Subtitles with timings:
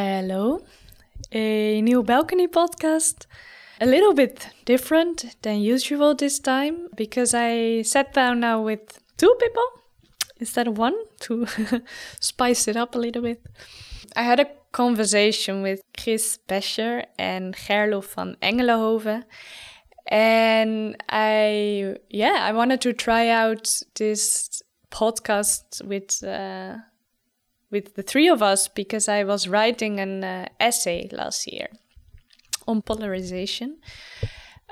[0.00, 0.60] Hello,
[1.32, 3.26] a new balcony podcast.
[3.80, 9.34] A little bit different than usual this time because I sat down now with two
[9.40, 9.64] people
[10.38, 11.48] instead of one to
[12.20, 13.44] spice it up a little bit.
[14.14, 19.24] I had a conversation with Chris Becher and Gerlof van Engelenhoven.
[20.06, 24.62] And I, yeah, I wanted to try out this
[24.92, 26.76] podcast with uh,
[27.70, 31.68] with the three of us because I was writing an uh, essay last year
[32.66, 33.78] on polarization.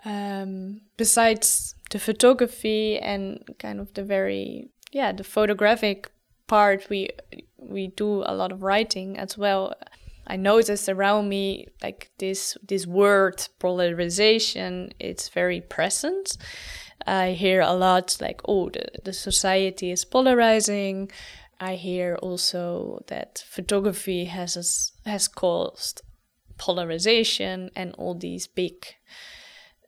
[0.04, 6.10] Um, besides the photography and kind of the very yeah the photographic
[6.46, 7.10] part, we
[7.58, 9.74] we do a lot of writing as well.
[10.28, 14.92] I noticed around me like this this word polarization.
[14.98, 16.36] It's very present.
[17.06, 21.10] I hear a lot like, oh, the, the society is polarizing.
[21.58, 26.02] I hear also that photography has has caused
[26.58, 28.86] polarization and all these big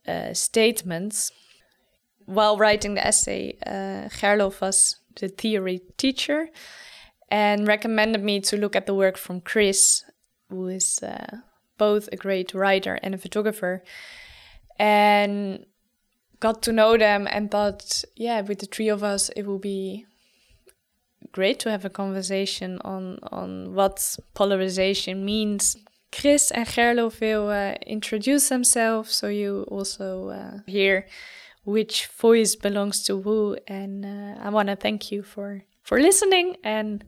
[0.07, 1.31] uh, statements.
[2.25, 6.49] While writing the essay, uh, Gerlof was the theory teacher
[7.29, 10.03] and recommended me to look at the work from Chris,
[10.49, 11.37] who is uh,
[11.77, 13.83] both a great writer and a photographer,
[14.77, 15.65] and
[16.39, 20.05] got to know them and thought, yeah, with the three of us, it will be
[21.31, 25.75] great to have a conversation on on what polarization means.
[26.11, 31.05] Chris and Gerlof will uh, introduce themselves, so you also uh, hear
[31.63, 33.57] which voice belongs to who.
[33.67, 37.03] And uh, I want to thank you for for listening, and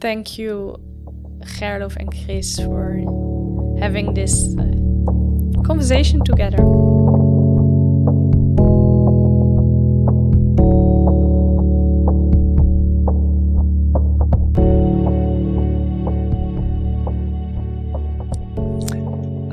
[0.00, 0.76] thank you,
[1.58, 2.96] Gerlof and Chris, for
[3.78, 6.64] having this uh, conversation together.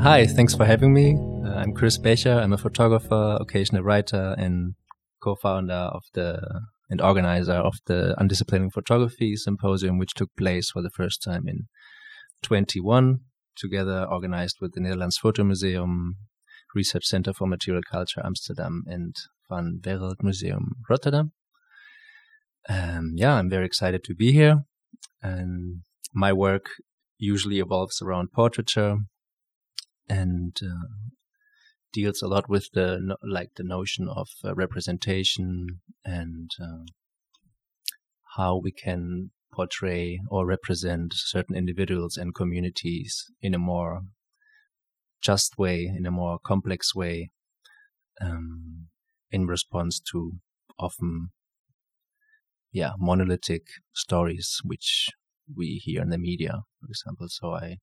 [0.09, 1.17] Hi, thanks for having me.
[1.45, 2.31] Uh, I'm Chris Becher.
[2.31, 4.75] I'm a photographer, occasional writer, and
[5.21, 10.89] co-founder of the and organizer of the Undisciplining Photography Symposium, which took place for the
[10.89, 11.67] first time in
[12.41, 13.19] 21,
[13.57, 16.15] together organized with the Netherlands Photo Museum,
[16.73, 19.13] Research Center for Material Culture Amsterdam, and
[19.49, 21.33] Van Wereld Museum Rotterdam.
[22.69, 24.63] Um, yeah, I'm very excited to be here,
[25.21, 25.81] and
[26.13, 26.67] my work
[27.17, 28.99] usually evolves around portraiture,
[30.09, 30.87] and uh,
[31.93, 36.85] deals a lot with the like the notion of uh, representation and uh,
[38.35, 44.01] how we can portray or represent certain individuals and communities in a more
[45.21, 47.31] just way, in a more complex way,
[48.21, 48.87] um,
[49.31, 50.33] in response to
[50.79, 51.29] often,
[52.71, 53.63] yeah, monolithic
[53.93, 55.09] stories which
[55.55, 57.27] we hear in the media, for example.
[57.29, 57.77] So I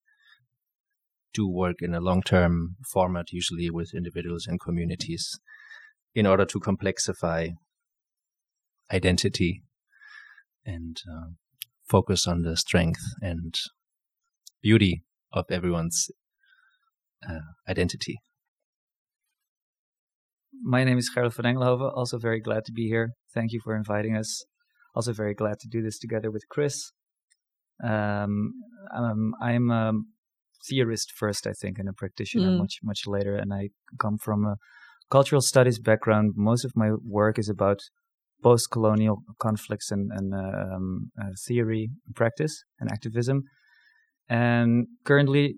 [1.35, 5.39] do work in a long term format, usually with individuals and communities,
[6.15, 7.51] in order to complexify
[8.93, 9.63] identity
[10.65, 11.29] and uh,
[11.89, 13.55] focus on the strength and
[14.63, 15.03] beauty
[15.33, 16.11] of everyone's
[17.29, 18.19] uh, identity.
[20.63, 21.93] My name is Gerlof van Engelenhoven.
[21.95, 23.11] Also, very glad to be here.
[23.35, 24.45] Thank you for inviting us.
[24.95, 26.93] Also, very glad to do this together with Chris.
[27.83, 28.53] Um,
[28.97, 30.07] um, I'm um,
[30.69, 32.59] theorist first, I think, and a practitioner mm.
[32.59, 33.37] much much later.
[33.37, 34.57] And I come from a
[35.11, 36.33] cultural studies background.
[36.37, 37.81] Most of my work is about
[38.43, 43.45] post-colonial conflicts and, and um, uh, theory, and practice, and activism.
[44.29, 45.57] And currently,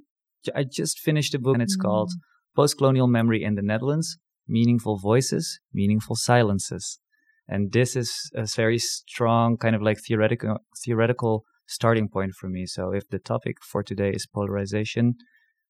[0.54, 1.82] I just finished a book, and it's mm.
[1.82, 2.12] called
[2.54, 6.98] "Post-Colonial Memory in the Netherlands: Meaningful Voices, Meaningful Silences."
[7.48, 12.66] And this is a very strong kind of like theoretical theoretical starting point for me.
[12.66, 15.14] So if the topic for today is polarization,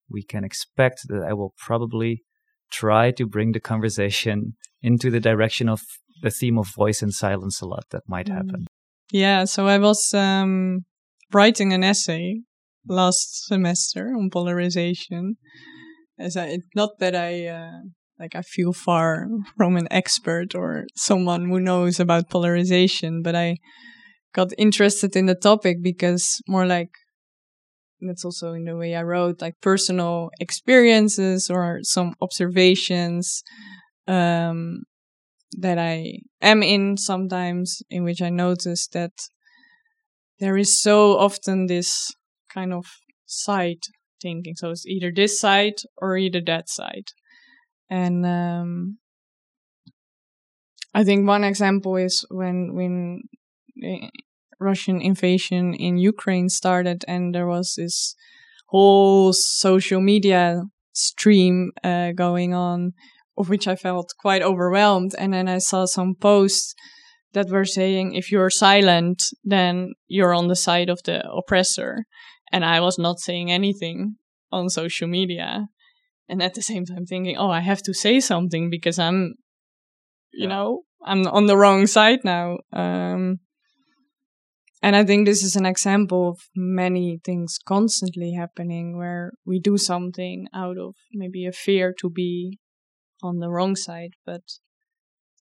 [0.09, 2.23] we can expect that I will probably
[2.71, 5.81] try to bring the conversation into the direction of
[6.21, 8.35] the theme of voice and silence a lot that might mm.
[8.35, 8.67] happen.
[9.11, 10.85] Yeah, so I was um,
[11.31, 12.41] writing an essay
[12.87, 15.37] last semester on polarization.
[16.19, 17.81] As I, not that I uh,
[18.19, 19.27] like I feel far
[19.57, 23.57] from an expert or someone who knows about polarization, but I
[24.37, 26.91] got interested in the topic because more like
[27.99, 33.41] that's also in the way I wrote like personal experiences or some observations
[34.07, 34.83] um,
[35.53, 39.13] that I am in sometimes in which I notice that
[40.39, 42.11] there is so often this
[42.53, 42.85] kind of
[43.25, 43.81] side
[44.21, 44.53] thinking.
[44.55, 47.07] So it's either this side or either that side.
[47.89, 48.99] And um,
[50.93, 53.23] I think one example is when when
[54.59, 58.15] Russian invasion in Ukraine started, and there was this
[58.69, 60.63] whole social media
[60.93, 62.93] stream uh, going on,
[63.37, 65.13] of which I felt quite overwhelmed.
[65.17, 66.73] And then I saw some posts
[67.33, 72.05] that were saying if you're silent, then you're on the side of the oppressor.
[72.51, 74.15] And I was not saying anything
[74.51, 75.67] on social media.
[76.29, 79.35] And at the same time thinking, oh, I have to say something because I'm,
[80.33, 80.49] you Yeah.
[80.49, 82.57] know, I'm on the wrong side now.
[82.73, 83.39] Um,
[84.81, 89.77] and I think this is an example of many things constantly happening where we do
[89.77, 92.59] something out of maybe a fear to be
[93.23, 94.43] on the wrong side, but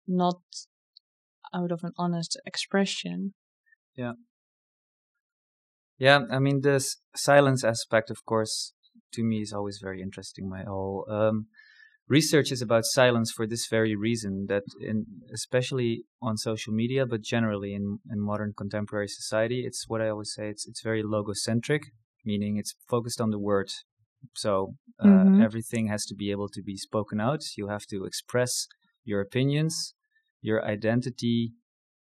[0.07, 0.41] not
[1.55, 3.35] out of an honest expression.
[3.97, 4.13] Yeah,
[5.99, 8.75] Yeah, I mean, this silence aspect, of course,
[9.15, 10.49] to me is always very interesting.
[10.49, 11.47] My whole um,
[12.09, 17.23] research is about silence for this very reason that, in especially on social media, but
[17.23, 20.49] generally in, in modern contemporary society, it's what I always say.
[20.49, 21.83] It's it's very logocentric,
[22.25, 23.71] meaning it's focused on the word.
[24.35, 25.41] So uh, Mhm.
[25.41, 27.43] everything has to be able to be spoken out.
[27.57, 28.67] You have to express
[29.05, 29.95] your opinions.
[30.41, 31.53] Your identity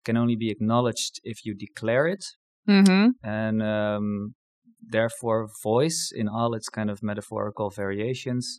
[0.04, 2.24] can only be acknowledged if you declare it
[2.68, 3.10] Mm-hmm.
[3.24, 4.34] and um,
[4.80, 8.58] therefore voice in all its kind of metaphorical variations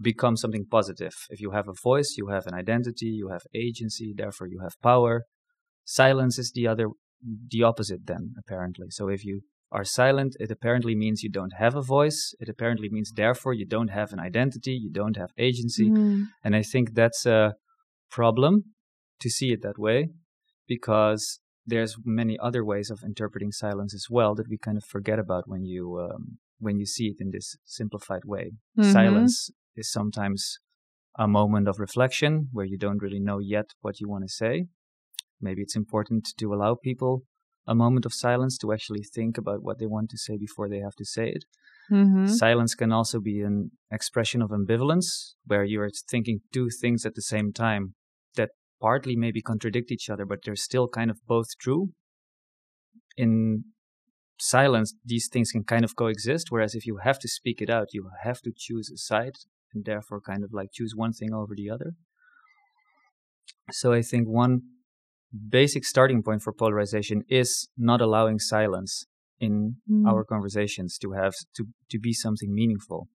[0.00, 4.12] becomes something positive if you have a voice you have an identity you have agency
[4.16, 5.24] therefore you have power
[5.84, 6.86] silence is the other
[7.50, 9.40] the opposite then apparently so if you
[9.72, 13.66] are silent it apparently means you don't have a voice it apparently means therefore you
[13.66, 16.26] don't have an identity you don't have agency Mm.
[16.44, 17.54] and I think that's a
[18.10, 18.52] problem
[19.22, 19.98] to see it that way
[20.66, 25.18] because there's many other ways of interpreting silence as well that we kind of forget
[25.18, 28.52] about when you um, when you see it in this simplified way.
[28.78, 28.92] Mhm.
[28.92, 30.58] Silence is sometimes
[31.18, 34.66] a moment of reflection where you don't really know yet what you want to say.
[35.40, 37.22] Maybe it's important to allow people
[37.66, 40.78] a moment of silence to actually think about what they want to say before they
[40.78, 41.44] have to say it.
[41.90, 42.26] Mm-hmm.
[42.26, 47.22] Silence can also be an expression of ambivalence, where you're thinking two things at the
[47.22, 47.94] same time
[48.36, 48.50] that
[48.80, 51.90] partly maybe contradict each other, but they're still kind of both true.
[53.16, 53.64] In
[54.38, 57.88] silence, these things can kind of coexist, whereas if you have to speak it out,
[57.92, 59.34] you have to choose a side
[59.74, 61.92] and therefore kind of like choose one thing over the other.
[63.70, 64.62] So I think one
[65.48, 69.06] basic starting point for polarization is not allowing silence
[69.38, 70.06] in Mm.
[70.06, 73.08] our conversations to have to to be something meaningful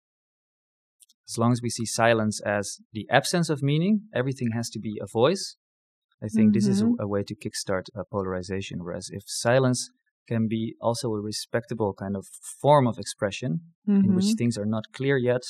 [1.28, 4.98] as long as we see silence as the absence of meaning everything has to be
[5.02, 5.56] a voice
[6.22, 6.98] i think this is a, Mhm.
[7.00, 9.90] a way to kickstart a polarization whereas if silence
[10.26, 12.26] can be also a respectable kind of
[12.62, 13.50] form of expression
[13.86, 14.38] in which Mhm.
[14.38, 15.42] things are not clear yet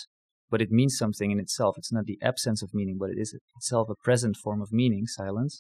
[0.55, 3.31] but it means something in itself it's not the absence of meaning but it is
[3.59, 5.55] itself a present form of meaning silence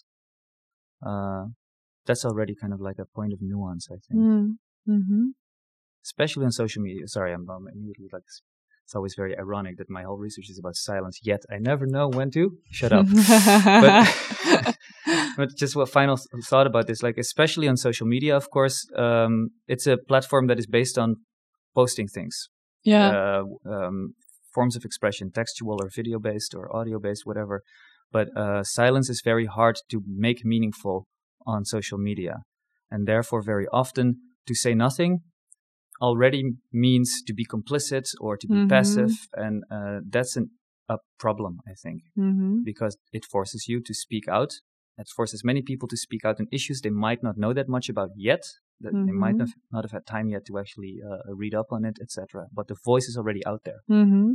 [1.08, 1.44] uh,
[2.06, 4.48] that's already kind of like a point of nuance i think Mm.
[4.96, 5.22] Mhm.
[6.10, 7.04] especially on social media.
[7.16, 8.26] Sorry, I'm, I'm immediately like,
[8.86, 12.06] it's always very ironic that my whole research is about silence, yet I never know
[12.18, 12.42] when to
[12.78, 13.06] shut up.
[13.84, 14.76] but,
[15.38, 16.16] but just what final
[16.50, 18.76] thought about this, like, especially on social media, of course,
[19.06, 19.34] um,
[19.72, 21.08] it's a platform that is based on
[21.74, 22.34] posting things,
[22.92, 23.08] yeah.
[23.08, 23.44] uh,
[23.74, 24.14] um,
[24.54, 27.62] forms of expression, textual or video based or audio based, whatever.
[28.12, 31.06] But uh, silence is very hard to make meaningful
[31.46, 32.34] on social media.
[32.90, 34.06] And therefore, very often,
[34.46, 35.20] to say nothing
[36.00, 36.42] already
[36.72, 38.68] means to be complicit or to be Mhm.
[38.68, 39.12] passive.
[39.44, 40.50] And uh, that's an,
[40.88, 42.62] a problem, I think, mm-hmm.
[42.64, 44.52] because it forces you to speak out.
[44.98, 47.88] It forces many people to speak out on issues they might not know that much
[47.88, 48.42] about yet.
[48.80, 49.38] That they might Mhm.
[49.38, 52.48] not, not have had time yet to actually uh, read up on it, etc.
[52.52, 53.80] But the voice is already out there.
[53.88, 54.32] Mm-hmm.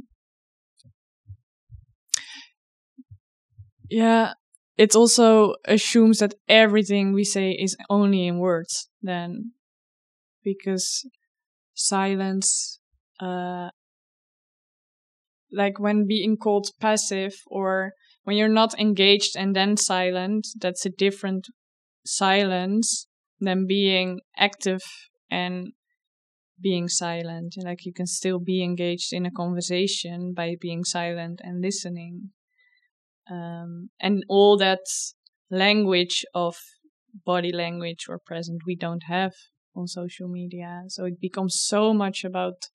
[3.89, 4.33] Yeah,
[4.77, 9.53] it also assumes that everything we say is only in words, then,
[10.43, 11.05] because
[11.73, 12.79] silence,
[13.19, 13.69] uh,
[15.51, 17.93] like when being called passive or
[18.23, 21.47] when you're not engaged and then silent, that's a different
[22.05, 23.07] silence
[23.39, 24.81] than being active
[25.29, 25.73] and
[26.61, 27.55] being silent.
[27.57, 32.31] Like you can still be engaged in a conversation by being silent and listening.
[33.29, 34.85] Um, and all that
[35.51, 36.55] language of
[37.25, 39.33] body language or present we don't have
[39.75, 40.83] on social media.
[40.87, 42.67] So it becomes so much about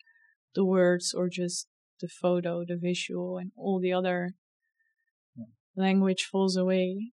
[0.54, 1.66] the words or just
[2.00, 4.34] the photo, the visual, and all the other
[5.76, 7.12] language falls away.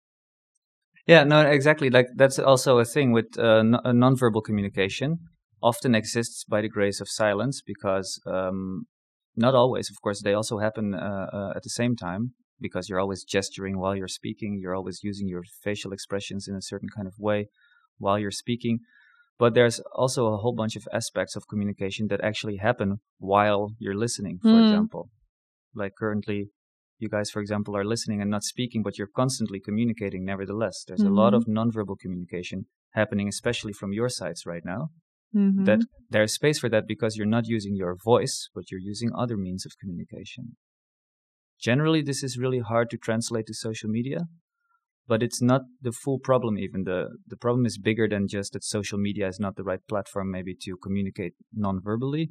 [1.08, 1.90] Yeah, no, exactly.
[1.90, 5.20] Like that's also a thing with uh, n- uh, nonverbal communication.
[5.64, 8.86] Often exists by the grace of silence because um,
[9.36, 13.00] not always, of course, they also happen uh, uh, at the same time because you're
[13.00, 14.60] always gesturing while you're speaking.
[14.62, 17.48] You're always using your facial expressions in a certain kind of way
[17.98, 18.80] while you're speaking.
[19.40, 23.96] But there's also a whole bunch of aspects of communication that actually happen while you're
[23.98, 24.64] listening, for Mm.
[24.64, 25.10] example.
[25.74, 26.50] Like currently,
[27.00, 30.84] you guys, for example, are listening and not speaking, but you're constantly communicating nevertheless.
[30.88, 34.90] There's a lot of nonverbal communication happening, especially from your sides right now.
[35.36, 35.66] Mhm.
[35.66, 39.38] That there's space for that because you're not using your voice, but you're using other
[39.38, 40.58] means of communication.
[41.60, 44.28] Generally, this is really hard to translate to social media,
[45.08, 46.84] but it's not the full problem even.
[46.84, 50.32] The, the problem is bigger than just that social media is not the right platform
[50.32, 52.30] maybe to communicate non-verbally.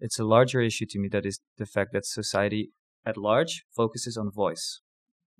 [0.00, 2.70] It's a larger issue to me that is the fact that society
[3.08, 4.80] at large focuses on voice.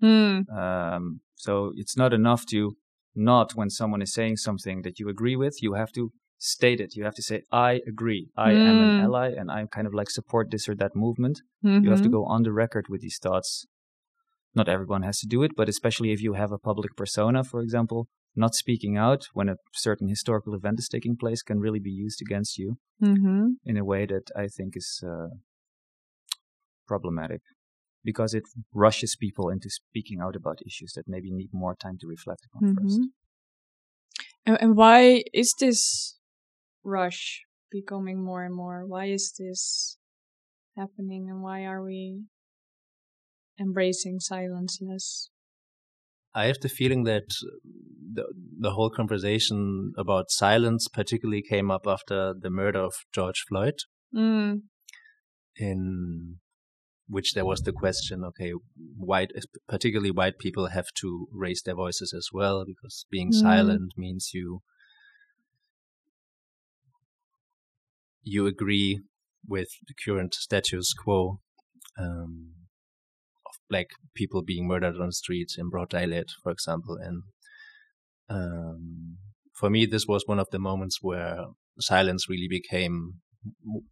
[0.01, 0.45] Mm.
[0.61, 2.75] Um, so it's not enough to
[3.15, 6.95] not when someone is saying something that you agree with, you have to state it.
[6.95, 8.29] You have to say, I agree.
[8.37, 9.03] I am an Mm.
[9.05, 11.41] ally and I kind of like support this or that movement.
[11.83, 12.17] You have to Mhm.
[12.17, 13.67] go on the record with these thoughts.
[14.55, 17.61] Not everyone has to do it, but especially if you have a public persona, for
[17.61, 21.91] example, not speaking out when a certain historical event is taking place can really be
[22.05, 23.57] used against you Mhm.
[23.63, 25.29] in a way that I think is uh,
[26.87, 27.41] problematic
[28.03, 32.07] because it rushes people into speaking out about issues that maybe need more time to
[32.07, 32.99] reflect upon first.
[33.01, 33.05] Mhm.
[34.45, 36.17] And, and why is this
[36.83, 38.85] rush becoming more and more?
[38.85, 39.97] Why is this
[40.75, 42.23] happening, and why are we
[43.59, 45.29] embracing silence less?
[46.33, 47.27] I have the feeling that
[48.13, 48.23] the,
[48.59, 53.75] the whole conversation about silence particularly came up after the murder of George Floyd,
[54.13, 54.61] Mm.
[55.55, 56.39] in
[57.09, 58.51] which there was the question, okay,
[58.97, 59.31] white,
[59.67, 63.33] particularly white people have to raise their voices as well because being Mm.
[63.33, 64.61] silent means you
[68.23, 69.01] you agree
[69.47, 71.39] with the current status quo
[71.99, 72.53] um,
[73.47, 76.97] of black people being murdered on the streets in broad daylight, for example.
[77.01, 77.23] And
[78.29, 79.17] um,
[79.55, 81.45] for me, this was one of the moments where
[81.79, 83.21] silence really became.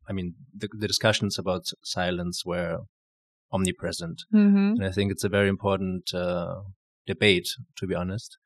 [0.07, 2.79] I mean, the, the discussions about silence were
[3.51, 4.73] omnipresent, Mm-hmm.
[4.81, 6.55] and I think it's a very important uh,
[7.05, 8.37] debate, to be honest.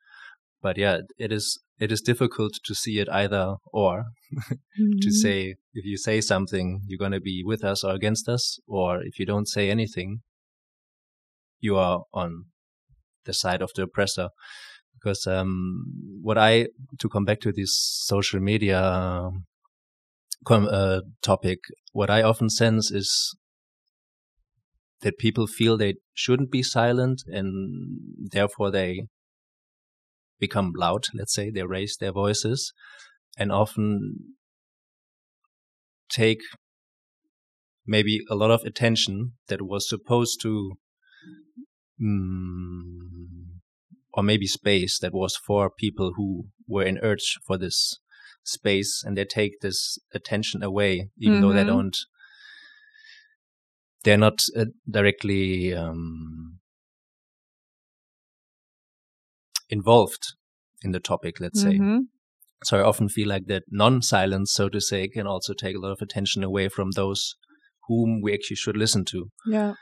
[0.62, 4.04] But yeah, it is it is difficult to see it either or
[4.80, 5.00] Mm-hmm.
[5.02, 8.58] to say if you say something you're going to be with us or against us
[8.66, 10.20] or if you don't say anything
[11.60, 12.44] you are on
[13.24, 14.28] the side of the oppressor
[14.94, 15.84] because um,
[16.22, 16.66] what i
[16.98, 19.44] to come back to this social media um,
[20.46, 21.58] com- uh, topic
[21.92, 23.36] what i often sense is
[25.02, 27.98] that people feel they shouldn't be silent and
[28.30, 29.06] therefore they
[30.38, 32.72] become loud let's say they raise their voices
[33.38, 34.34] and often
[36.10, 36.40] take
[37.86, 40.72] maybe a lot of attention that was supposed to
[42.00, 43.58] mm,
[44.12, 47.98] or maybe space that was for people who were in urge for this
[48.44, 51.66] space and they take this attention away even though they Mhm.
[51.68, 51.96] don't
[54.04, 56.58] they're not uh, directly um,
[59.68, 60.34] involved
[60.82, 62.08] in the topic let's say Mhm.
[62.64, 65.90] so I often feel like that non-silence, so to say, can also take a lot
[65.92, 67.34] of attention away from those
[67.88, 69.30] whom we actually should listen to.
[69.46, 69.74] Yeah.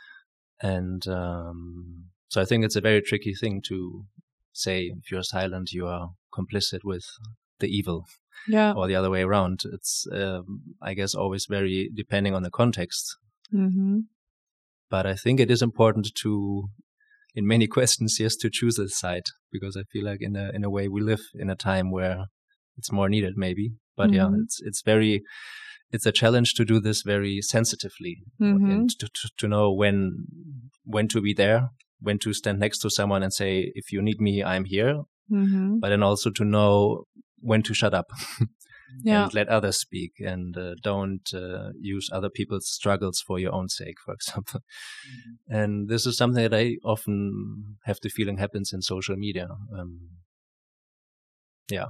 [0.62, 4.07] And um, so I think it's a very tricky thing to
[4.53, 7.05] say if you're silent, you are complicit with
[7.59, 8.07] the evil,
[8.49, 8.73] Yeah.
[8.75, 9.61] or the other way around.
[9.75, 13.17] It's, um, I guess, always very depending on the context.
[13.54, 13.99] Mm-hmm.
[14.90, 16.69] But I think it is important to,
[17.35, 20.64] in many questions, yes, to choose a side because I feel like in a in
[20.64, 22.26] a way we live in a time where
[22.76, 23.73] it's more needed, maybe.
[23.97, 24.42] But yeah, Mhm.
[24.42, 25.23] it's it's very
[25.92, 28.71] it's a challenge to do this very sensitively Mhm.
[28.73, 30.26] and to, to to know when
[30.85, 34.21] when to be there, when to stand next to someone and say, if you need
[34.21, 35.02] me, I'm here.
[35.30, 35.78] Mm-hmm.
[35.80, 37.04] But then also to know
[37.40, 38.07] when to shut up
[39.02, 39.25] Yeah.
[39.25, 43.68] and let others speak and uh, don't uh, use other people's struggles for your own
[43.68, 44.61] sake, for example.
[45.49, 49.49] And this is something that I often have the feeling happens in social media.
[49.76, 50.00] Um,
[51.70, 51.87] yeah.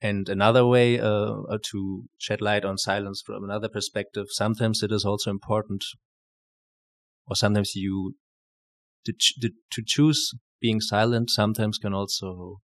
[0.00, 1.06] And another way uh,
[1.48, 5.82] uh, to shed light on silence from another perspective, sometimes it is also important,
[7.26, 8.16] or sometimes you
[9.06, 12.60] to, ch- to choose being silent sometimes can also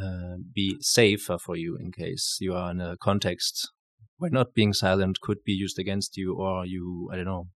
[0.00, 3.70] uh, be safer for you in case you are in a context
[4.18, 7.48] where not being silent could be used against you, or you I don't know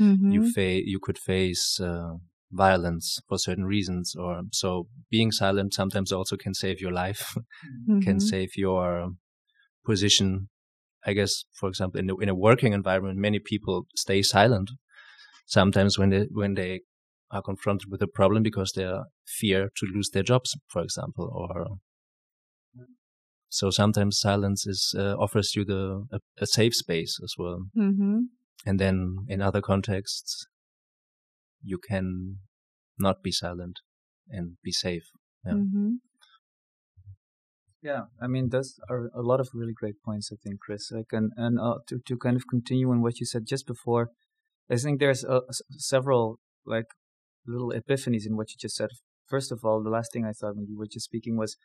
[0.00, 0.28] Mm-hmm.
[0.28, 2.14] you fa- you could face uh,
[2.52, 7.36] violence for certain reasons, or so being silent sometimes also can save your life,
[8.02, 8.20] can Mhm.
[8.20, 9.12] save your
[9.84, 10.48] position.
[11.06, 14.70] I guess, for example, in a, in a working environment, many people stay silent
[15.46, 16.82] sometimes when they when they
[17.30, 18.88] are confronted with a problem because they
[19.26, 21.78] fear to lose their jobs, for example, or
[23.48, 27.66] So sometimes silence is uh, offers you the a, a, safe space as well.
[27.76, 28.18] Mm-hmm.
[28.66, 30.46] And then in other contexts,
[31.62, 32.38] you can
[32.98, 33.80] not be silent
[34.28, 35.04] and be safe.
[35.44, 35.52] Yeah.
[35.52, 35.90] Mm-hmm.
[37.82, 40.30] Yeah, I mean, those are a lot of really great points.
[40.32, 40.90] I think, Chris.
[40.90, 44.10] Like, and and uh, to to kind of continue on what you said just before,
[44.68, 45.42] I think there's uh,
[45.78, 46.86] several like
[47.46, 48.90] little epiphanies in what you just said.
[49.26, 51.56] First of all, the last thing I thought when you were just speaking was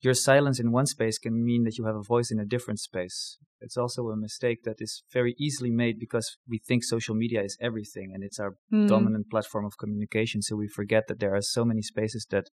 [0.00, 2.78] your silence in one space can mean that you have a voice in a different
[2.78, 3.38] space.
[3.60, 7.56] It's also a mistake that is very easily made because we think social media is
[7.60, 8.86] everything and it's our Mm.
[8.86, 10.40] dominant platform of communication.
[10.42, 12.46] So we forget that there are so many spaces that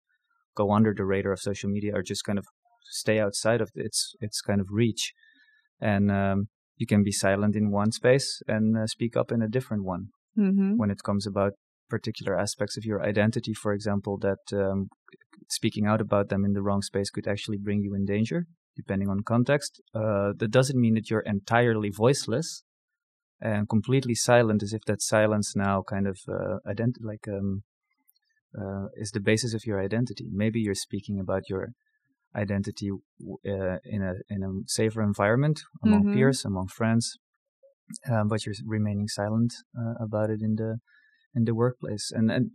[0.54, 2.46] go under the radar of social media or just kind of
[2.84, 5.12] stay outside of its its kind of reach.
[5.80, 9.48] And um, you can be silent in one space and uh, speak up in a
[9.48, 10.08] different one
[10.38, 10.78] Mm-hmm.
[10.78, 11.52] when it comes about
[11.88, 14.88] particular aspects of your identity, for example, that um,
[15.48, 18.46] speaking out about them in the wrong space could actually bring you in danger,
[18.76, 19.80] depending on context.
[19.94, 22.62] Uh, that doesn't mean that you're entirely voiceless
[23.40, 27.62] and completely silent, as if that silence now kind of uh, ident- like um,
[28.58, 30.28] uh, is the basis of your identity.
[30.32, 31.70] Maybe you're speaking about your
[32.34, 36.12] identity uh, in a in a safer environment among Mhm.
[36.12, 37.18] peers, among friends,
[38.10, 40.78] um, but you're remaining silent uh, about it in the
[41.34, 42.10] in the workplace.
[42.14, 42.50] And and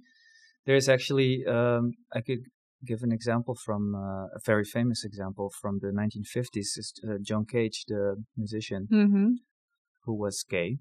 [0.66, 2.44] there's actually um, I could
[2.86, 6.78] give an example from uh, a very famous example from the 1950s.
[6.78, 9.28] Is uh, John Cage, the musician, Mm-hmm.
[10.06, 10.78] who was gay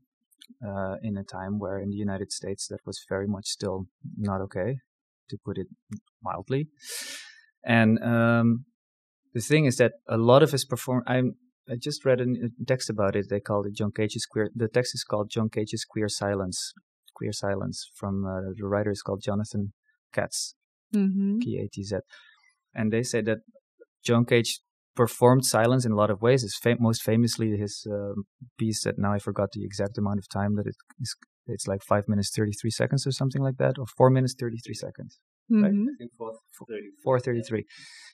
[0.66, 3.86] uh, in a time where in the United States that was very much still
[4.16, 4.78] not okay,
[5.30, 5.68] to put it
[6.22, 6.68] mildly.
[7.64, 8.64] And um,
[9.34, 11.02] the thing is that a lot of his perform.
[11.06, 11.34] I'm
[11.68, 12.26] I just read a
[12.64, 13.26] text about it.
[13.28, 14.50] They called it John Cage's queer.
[14.54, 16.72] The text is called John Cage's Queer Silence.
[17.16, 19.72] Queer Silence from uh, the writer is called Jonathan
[20.12, 20.54] Katz.
[20.94, 21.38] Mm-hmm.
[21.40, 21.96] P A T Z,
[22.72, 23.38] and they say that
[24.04, 24.60] John Cage
[24.94, 26.42] performed silence in a lot of ways.
[26.42, 28.24] His fam- most famously his um
[28.56, 31.16] piece that now I forgot the exact amount of time that it is.
[31.48, 34.58] It's like five minutes thirty three seconds or something like that, or four minutes thirty
[34.64, 35.18] three seconds.
[35.48, 35.72] Right?
[35.72, 35.88] Mm-hmm.
[35.90, 36.32] I think four,
[37.04, 37.64] 433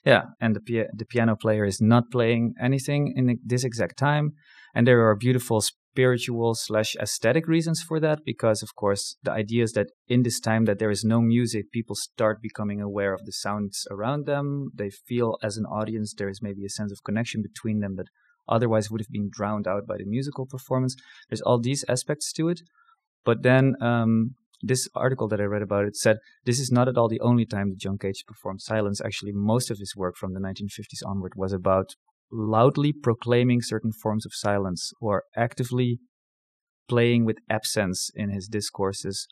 [0.05, 4.33] yeah and the pia- the piano player is not playing anything in this exact time
[4.73, 9.63] and there are beautiful spiritual slash aesthetic reasons for that because of course the idea
[9.63, 13.25] is that in this time that there is no music people start becoming aware of
[13.25, 14.71] the sounds around them.
[14.73, 18.07] They feel as an audience there is maybe a sense of connection between them that
[18.49, 20.95] otherwise would have been drowned out by the musical performance.
[21.29, 22.61] There's all these aspects to it.
[23.23, 26.97] But then um, this article that I read about it said this is not at
[26.97, 28.99] all the only time that John Cage performed silence.
[28.99, 31.95] Actually, most of his work from the 1950s onward was about
[32.33, 35.99] loudly proclaiming certain forms of silence or actively
[36.89, 39.27] playing with absence in his discourses.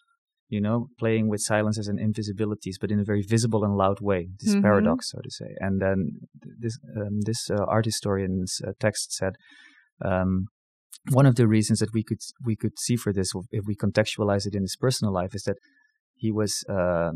[0.50, 4.02] You know, playing with silence as an invisibilities, but in a very visible and loud
[4.02, 4.28] way.
[4.42, 4.62] This Mhm.
[4.62, 5.56] paradox, so to say.
[5.60, 5.98] And then
[6.64, 9.34] this um, this uh, art historian's uh, text said.
[10.04, 10.48] Um,
[11.10, 14.46] one of the reasons that we could we could see for this, if we contextualize
[14.46, 15.58] it in his personal life, is that
[16.16, 17.12] he was uh,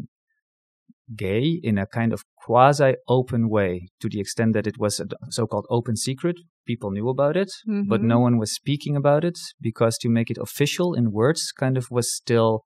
[1.15, 5.07] gay in a kind of quasi open way, to the extent that it was a
[5.31, 6.37] so-called open secret.
[6.65, 7.51] People knew about it,
[7.91, 8.07] but Mhm.
[8.13, 11.85] no one was speaking about it because to make it official in words, kind of
[11.89, 12.61] was still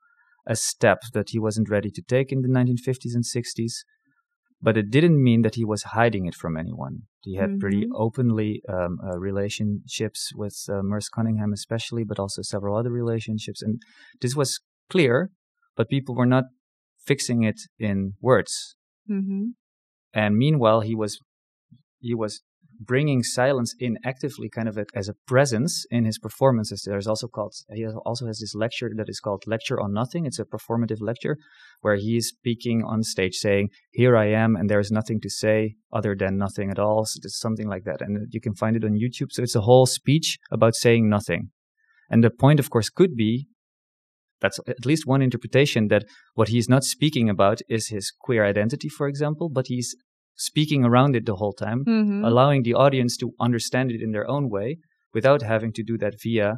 [0.46, 3.86] a step that he wasn't ready to take in the 1950s and 60s.
[4.62, 6.96] But it didn't mean that he was hiding it from anyone.
[7.22, 8.06] He had pretty Mhm.
[8.06, 13.62] openly um, uh, relationships with uh, Merce Cunningham, especially, but also several other relationships.
[13.62, 13.82] And
[14.22, 15.32] this was clear,
[15.78, 16.46] but people were not
[17.10, 18.76] fixing it in words.
[19.10, 19.44] Mm-hmm.
[20.14, 21.20] And meanwhile, he was
[22.00, 22.42] he was
[22.80, 26.84] bringing silence in actively, kind of a, as a presence in his performances.
[26.86, 30.26] There's also called he also has this lecture that is called Lecture on Nothing.
[30.26, 31.38] It's a performative lecture
[31.82, 35.30] where he is speaking on stage, saying, "Here I am, and there is nothing to
[35.30, 38.76] say other than nothing at all." So it's something like that, and you can find
[38.76, 39.32] it on YouTube.
[39.32, 41.52] So it's a whole speech about saying nothing.
[42.10, 43.48] And the point, of course, could be
[44.42, 48.90] that's at least one interpretation that what he's not speaking about is his queer identity,
[48.90, 49.96] for example, but he's
[50.36, 52.24] speaking around it the whole time, Mm-hmm.
[52.24, 54.78] allowing the audience to understand it in their own way
[55.14, 56.58] without having to do that via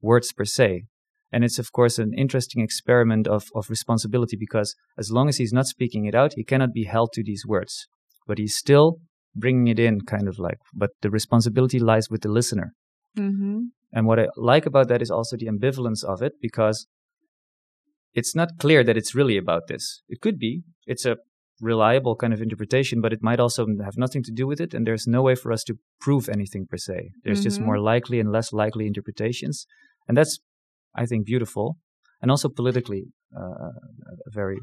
[0.00, 0.84] words per se.
[1.32, 5.52] And it's, of course, an interesting experiment of, of responsibility because as long as he's
[5.52, 7.88] not speaking it out, he cannot be held to these words.
[8.28, 8.98] But he's still
[9.34, 12.72] bringing it in, kind of like, but the responsibility lies with the listener.
[13.18, 13.58] Mm-hmm.
[13.92, 16.86] And what I like about that is also the ambivalence of it because
[18.20, 20.02] it's not clear that it's really about this.
[20.08, 20.62] It could be.
[20.86, 21.16] It's a
[21.60, 24.74] reliable kind of interpretation, but it might also have nothing to do with it.
[24.74, 26.98] And there's no way for us to prove anything per se.
[27.24, 27.66] There's just Mhm.
[27.68, 29.66] more likely and less likely interpretations.
[30.06, 30.38] And that's,
[31.02, 31.66] I think, beautiful
[32.20, 33.04] and also politically
[33.42, 33.72] uh,
[34.28, 34.58] a very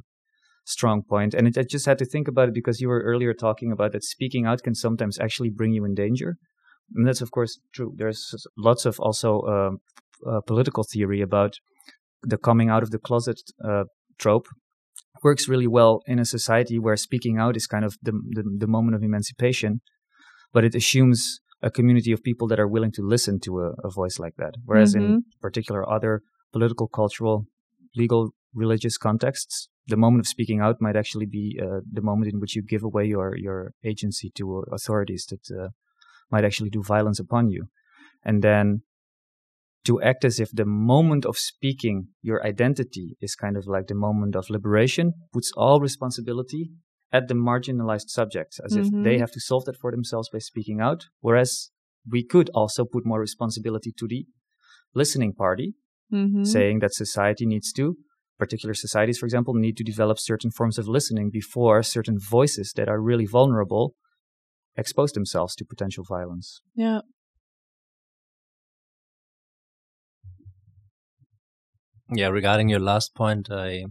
[0.66, 1.34] strong point.
[1.34, 3.92] And it, I just had to think about it because you were earlier talking about
[3.92, 6.38] that speaking out can sometimes actually bring you in danger.
[6.96, 7.92] And that's, of course, true.
[7.96, 8.22] There's
[8.58, 9.78] lots of also um,
[10.30, 11.54] uh, political theory about
[12.24, 13.84] the coming out of the closet uh,
[14.18, 14.48] trope
[15.24, 18.68] works really well in a society where speaking out is kind of the, the, the
[18.68, 19.82] moment of emancipation,
[20.52, 23.90] but it assumes a community of people that are willing to listen to a, a
[23.90, 24.56] voice like that.
[24.66, 25.06] Whereas mm-hmm.
[25.06, 27.46] in particular other political, cultural,
[27.96, 32.40] legal, religious contexts, the moment of speaking out might actually be uh, the moment in
[32.40, 35.70] which you give away your your agency to authorities that uh,
[36.32, 37.66] might actually do violence upon you,
[38.24, 38.82] and then
[39.86, 43.96] to act as if the moment of speaking your identity is kind of like the
[43.96, 46.70] moment of liberation puts all responsibility
[47.12, 48.98] at the marginalized subjects as mm-hmm.
[48.98, 51.70] if they have to solve that for themselves by speaking out whereas
[52.10, 54.26] we could also put more responsibility to the
[54.94, 55.76] listening party
[56.12, 56.44] mm-hmm.
[56.44, 57.96] saying that society needs to
[58.40, 62.90] particular societies for example need to develop certain forms of listening before certain voices that
[62.90, 63.94] are really vulnerable
[64.76, 67.00] expose themselves to potential violence yeah
[72.16, 73.86] Yeah, regarding your last point, I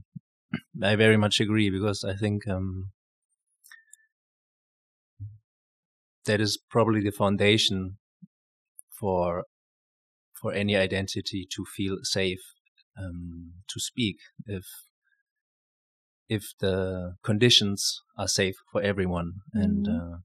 [0.83, 2.93] I very much agree because I think um,
[6.27, 7.99] that is probably the foundation
[8.99, 9.45] for
[10.41, 12.43] for any identity to feel safe
[12.97, 14.65] um, to speak if
[16.29, 19.63] if the conditions are safe for everyone mm-hmm.
[19.63, 20.17] and uh,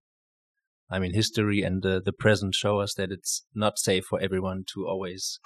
[0.89, 4.65] I mean history and the, the present show us that it's not safe for everyone
[4.73, 5.39] to always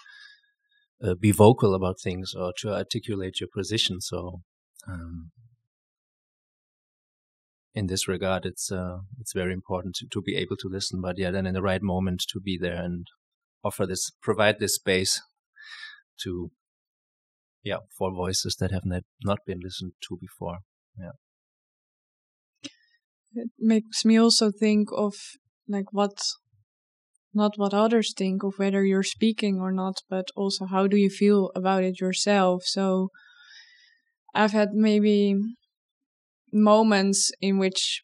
[1.03, 4.01] uh, be vocal about things or to articulate your position.
[4.01, 4.41] So,
[4.87, 5.31] um,
[7.73, 11.01] in this regard, it's uh, it's very important to, to be able to listen.
[11.01, 13.07] But yeah, then in the right moment to be there and
[13.63, 15.21] offer this, provide this space
[16.23, 16.51] to,
[17.63, 20.59] yeah, for voices that have not not been listened to before.
[20.99, 21.11] Yeah.
[23.33, 25.13] It makes me also think of
[25.67, 26.19] like what
[27.33, 31.09] not what others think of whether you're speaking or not, but also how do you
[31.09, 32.63] feel about it yourself.
[32.65, 33.09] So
[34.33, 35.35] I've had maybe
[36.51, 38.03] moments in which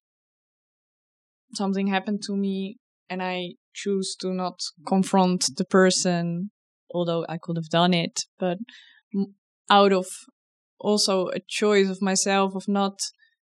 [1.53, 2.77] something happened to me
[3.09, 6.51] and I choose to not confront the person,
[6.91, 8.57] although I could have done it, but
[9.69, 10.07] out of
[10.79, 12.99] also a choice of myself of not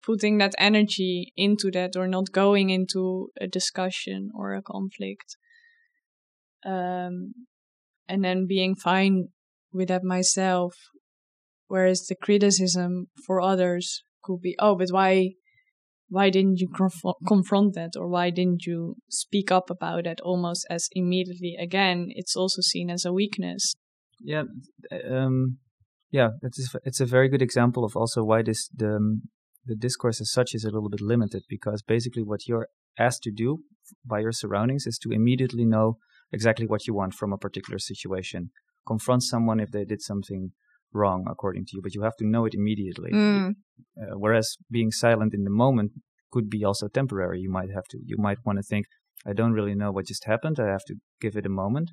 [0.02, 5.36] putting that energy into that or not going into a discussion or a conflict
[6.64, 7.34] um,
[8.08, 9.28] and then being fine
[9.72, 10.74] with that myself.
[11.68, 15.30] Whereas the criticism for others could be, oh, but why,
[16.08, 20.66] why didn't you conf- confront that, or why didn't you speak up about it almost
[20.70, 21.56] as immediately?
[21.58, 23.74] Again, it's also seen as a weakness.
[24.20, 24.44] Yeah,
[25.10, 25.58] um,
[26.10, 29.22] yeah, it's it's a very good example of also why this the um,
[29.66, 33.32] the discourse as such is a little bit limited because basically what you're asked to
[33.32, 33.58] do
[34.04, 35.98] by your surroundings is to immediately know
[36.32, 38.50] exactly what you want from a particular situation.
[38.86, 40.52] Confront someone if they did something
[40.92, 43.10] wrong according to you, but you have to know it immediately.
[43.12, 43.54] Mm.
[44.00, 45.92] Uh, whereas being silent in the moment
[46.30, 47.40] could be also temporary.
[47.40, 48.86] You might have to, you might want to think,
[49.26, 50.58] I don't really know what just happened.
[50.60, 51.90] I have to give it a moment.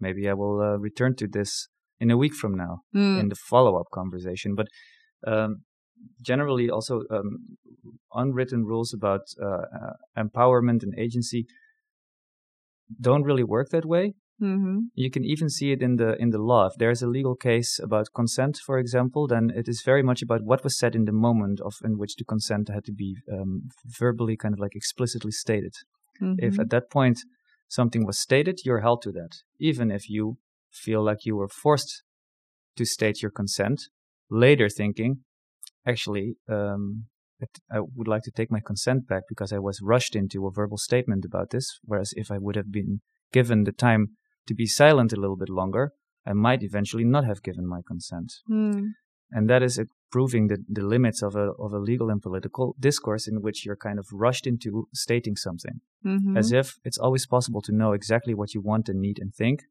[0.00, 1.68] Maybe I will uh, return to this
[2.00, 3.20] in a week from now mm.
[3.20, 4.54] in the follow up conversation.
[4.54, 4.66] But
[5.26, 5.62] um,
[6.20, 7.56] generally, also um,
[8.12, 11.46] unwritten rules about uh, uh empowerment and agency
[13.00, 14.14] don't really work that way.
[14.40, 14.78] Mm-hmm.
[14.94, 16.66] You can even see it in the in the law.
[16.66, 20.42] If there's a legal case about consent, for example, then it is very much about
[20.42, 23.68] what was said in the moment of in which the consent had to be um,
[23.86, 25.74] verbally, kind of like explicitly stated.
[26.20, 26.44] Mm-hmm.
[26.44, 27.20] If at that point
[27.68, 30.38] something was stated, you're held to that, even if you
[30.70, 32.02] feel like you were forced
[32.76, 33.82] to state your consent.
[34.30, 35.18] Later, thinking,
[35.86, 37.04] actually, um,
[37.70, 40.78] I would like to take my consent back because I was rushed into a verbal
[40.78, 41.78] statement about this.
[41.84, 43.00] Whereas if I would have been
[43.32, 45.92] given the time to be silent a little bit longer,
[46.26, 48.32] I might eventually not have given my consent.
[48.50, 48.90] Mm.
[49.30, 53.26] And that is proving the, the limits of a, of a legal and political discourse
[53.26, 55.80] in which you're kind of rushed into stating something.
[56.06, 56.36] Mm-hmm.
[56.36, 59.62] As if it's always possible to know exactly what you want and need and think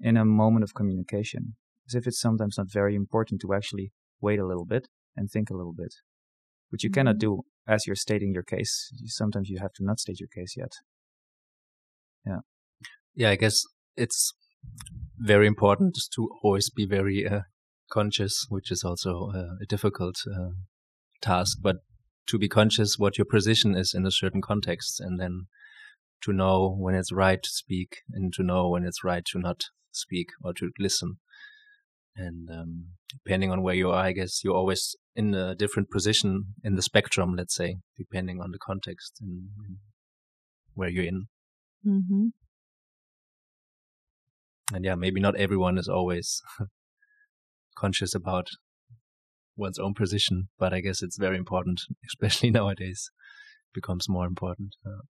[0.00, 1.54] in a moment of communication.
[1.88, 5.48] As if it's sometimes not very important to actually wait a little bit and think
[5.48, 5.94] a little bit
[6.74, 8.92] which you cannot do as you're stating your case.
[9.06, 10.72] Sometimes you have to not state your case yet.
[12.26, 12.40] Yeah.
[13.14, 13.62] Yeah, I guess
[13.96, 14.34] it's
[15.16, 17.42] very important to always be very uh,
[17.92, 20.50] conscious, which is also uh, a difficult uh,
[21.22, 21.76] task, but
[22.26, 25.46] to be conscious what your position is in a certain context and then
[26.24, 29.66] to know when it's right to speak and to know when it's right to not
[29.92, 31.18] speak or to listen.
[32.16, 36.54] and um, depending on where you are, I guess you're always in a different position
[36.62, 37.34] in the spectrum.
[37.36, 39.76] Let's say, depending on the context and, and
[40.74, 41.26] where you're in.
[41.86, 42.26] Mm-hmm.
[44.74, 46.40] And yeah, maybe not everyone is always
[47.76, 48.48] conscious about
[49.56, 53.10] one's own position, but I guess it's very important, especially nowadays.
[53.72, 54.76] Becomes more important.
[54.86, 55.02] Uh,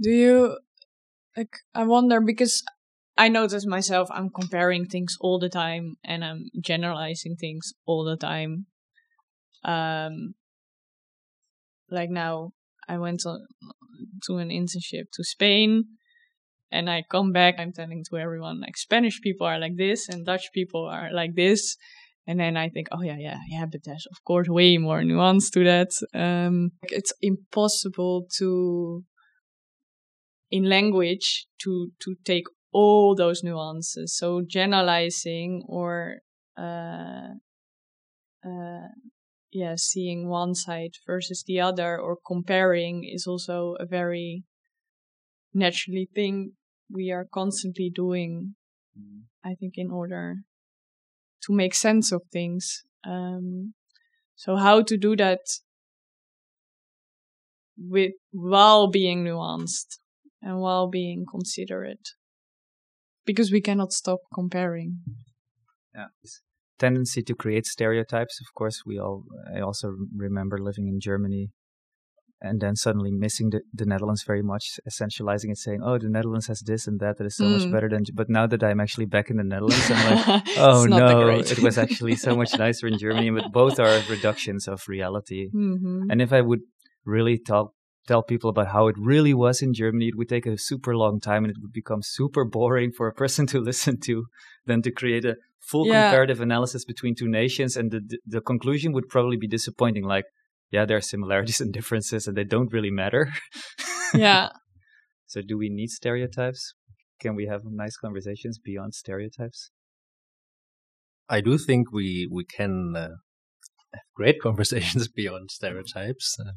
[0.00, 0.58] Do you
[1.36, 1.58] like?
[1.74, 2.64] I wonder because
[3.16, 4.08] I notice myself.
[4.10, 8.66] I'm comparing things all the time, and I'm generalizing things all the time.
[9.64, 10.34] Um,
[11.90, 12.52] like now,
[12.88, 13.38] I went to,
[14.38, 15.84] an internship to Spain,
[16.70, 17.56] and I come back.
[17.58, 21.34] I'm telling to everyone like Spanish people are like this, and Dutch people are like
[21.34, 21.76] this.
[22.26, 25.50] And then I think, oh yeah, yeah, yeah, but there's of course way more nuance
[25.50, 25.90] to that.
[26.14, 29.04] Um, it's impossible to
[30.50, 34.16] in language to to take all those nuances.
[34.16, 36.18] So generalizing or
[36.58, 37.34] uh,
[38.44, 38.88] uh,
[39.52, 44.44] yeah, seeing one side versus the other or comparing is also a very
[45.54, 46.52] naturally thing
[46.90, 48.54] we are constantly doing.
[48.98, 49.22] Mm.
[49.44, 50.36] I think in order
[51.42, 52.84] to make sense of things.
[53.04, 53.74] Um,
[54.36, 55.40] so how to do that
[57.76, 59.98] with while being nuanced
[60.40, 62.10] and while being considerate
[63.24, 65.00] because we cannot stop comparing
[65.94, 66.06] yeah
[66.78, 71.50] tendency to create stereotypes of course we all i also remember living in germany
[72.44, 76.48] and then suddenly missing the, the netherlands very much essentializing it saying oh the netherlands
[76.48, 77.58] has this and that that is so mm.
[77.58, 80.84] much better than but now that i'm actually back in the netherlands i'm like oh
[80.84, 85.50] no it was actually so much nicer in germany but both are reductions of reality
[85.54, 86.10] mm-hmm.
[86.10, 86.60] and if i would
[87.04, 87.72] really talk
[88.06, 91.20] tell people about how it really was in Germany, it would take a super long
[91.20, 94.26] time and it would become super boring for a person to listen to
[94.66, 96.04] than to create a full yeah.
[96.04, 97.76] comparative analysis between two nations.
[97.76, 100.04] And the, the, the conclusion would probably be disappointing.
[100.04, 100.24] Like,
[100.70, 103.32] yeah, there are similarities and differences and they don't really matter.
[104.14, 104.50] yeah.
[105.26, 106.74] So, do we need stereotypes?
[107.20, 109.70] Can we have nice conversations beyond stereotypes?
[111.28, 113.08] I do think we we can uh,
[113.94, 116.36] have great conversations beyond stereotypes.
[116.38, 116.52] Uh,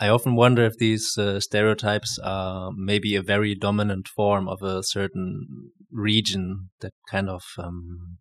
[0.00, 4.82] I often wonder if these uh, stereotypes are maybe a very dominant form of a
[4.82, 8.18] certain region that kind of um,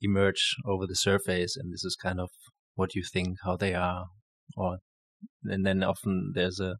[0.00, 2.30] emerge over the surface, and this is kind of
[2.76, 4.06] what you think how they are,
[4.56, 4.78] or
[5.44, 6.76] and then often there's a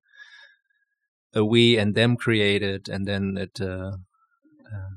[1.35, 3.97] a we and them created, and then it uh,
[4.73, 4.95] uh,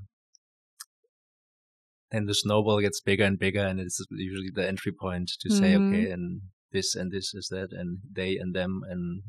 [2.12, 5.76] and the snowball gets bigger and bigger, and it's usually the entry point to say,
[5.76, 6.42] okay, and
[6.74, 9.24] this and this is that and they and them and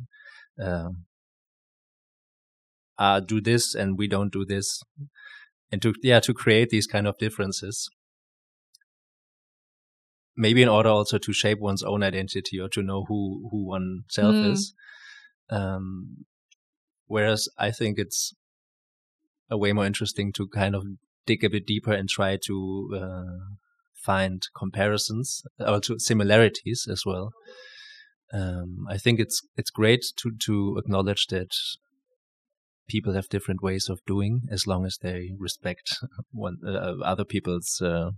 [0.61, 0.89] uh,
[2.99, 4.83] uh, do this and we don't do this.
[5.71, 7.89] And to yeah to create these kind of differences.
[10.37, 14.35] Maybe in order also to shape one's own identity or to know who who oneself
[14.35, 14.53] mm.
[14.53, 14.75] is.
[15.51, 16.25] Um,
[17.07, 18.33] whereas i think it's
[19.51, 20.85] a way more interesting to kind of
[21.27, 23.55] dig a bit deeper and try to uh,
[24.05, 27.33] find comparisons or to similarities as well.
[28.33, 31.51] Um, I think it's it's great to to acknowledge that
[32.89, 35.99] people have different ways of doing as long as they respect
[36.33, 38.11] one uh, other people's uh,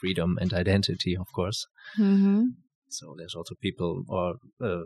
[0.00, 1.66] freedom and identity, of course.
[1.98, 2.44] Mm-hmm.
[2.88, 4.84] So there's also people or uh,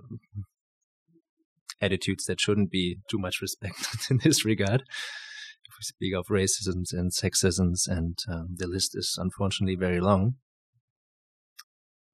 [1.80, 4.82] attitudes that shouldn't be too much respected in this regard
[5.78, 10.34] we speak of racisms and sexisms, and um, the list is unfortunately very long.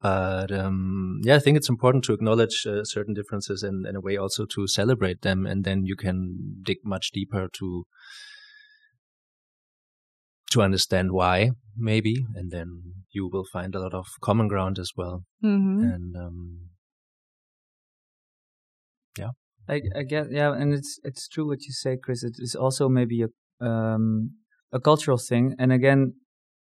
[0.00, 4.02] But um, yeah, I think it's important to acknowledge uh, certain differences and in a
[4.02, 7.86] way also to celebrate them, and then you can dig much deeper to
[10.50, 14.92] to understand why, maybe, and then you will find a lot of common ground as
[14.94, 15.24] well.
[15.42, 15.82] Mm-hmm.
[15.82, 16.60] And um,
[19.18, 19.30] yeah,
[19.66, 22.22] I, I get yeah, and it's it's true what you say, Chris.
[22.22, 23.28] It is also maybe a
[23.64, 24.30] um,
[24.72, 25.54] a cultural thing.
[25.58, 26.14] And again,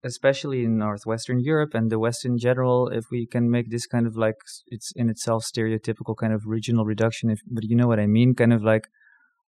[0.04, 4.06] especially in northwestern Europe and the West in general, if we can make this kind
[4.06, 4.36] of like
[4.68, 8.36] it's in itself stereotypical kind of regional reduction, if but you know what I mean,
[8.36, 8.88] kind of like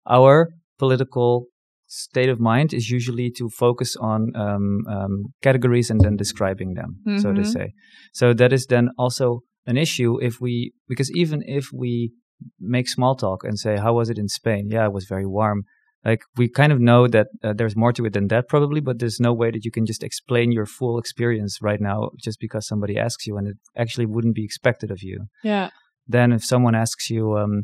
[0.10, 1.45] our political
[1.88, 6.97] state of mind is usually to focus on um, um, categories and then describing them,
[7.08, 7.19] mm-hmm.
[7.19, 7.52] so to mm-hmm.
[7.52, 7.73] say.
[8.13, 12.12] So that is then also an issue if we because even if we
[12.60, 14.69] make small talk and say how was it in Spain?
[14.69, 15.63] Yeah, it was very warm
[16.08, 19.00] like we kind of know that uh, there's more to it than that probably but
[19.00, 22.67] there's no way that you can just explain your full experience right now just because
[22.67, 25.70] somebody asks you and it actually wouldn't be expected of you yeah
[26.08, 27.63] then if someone asks you um,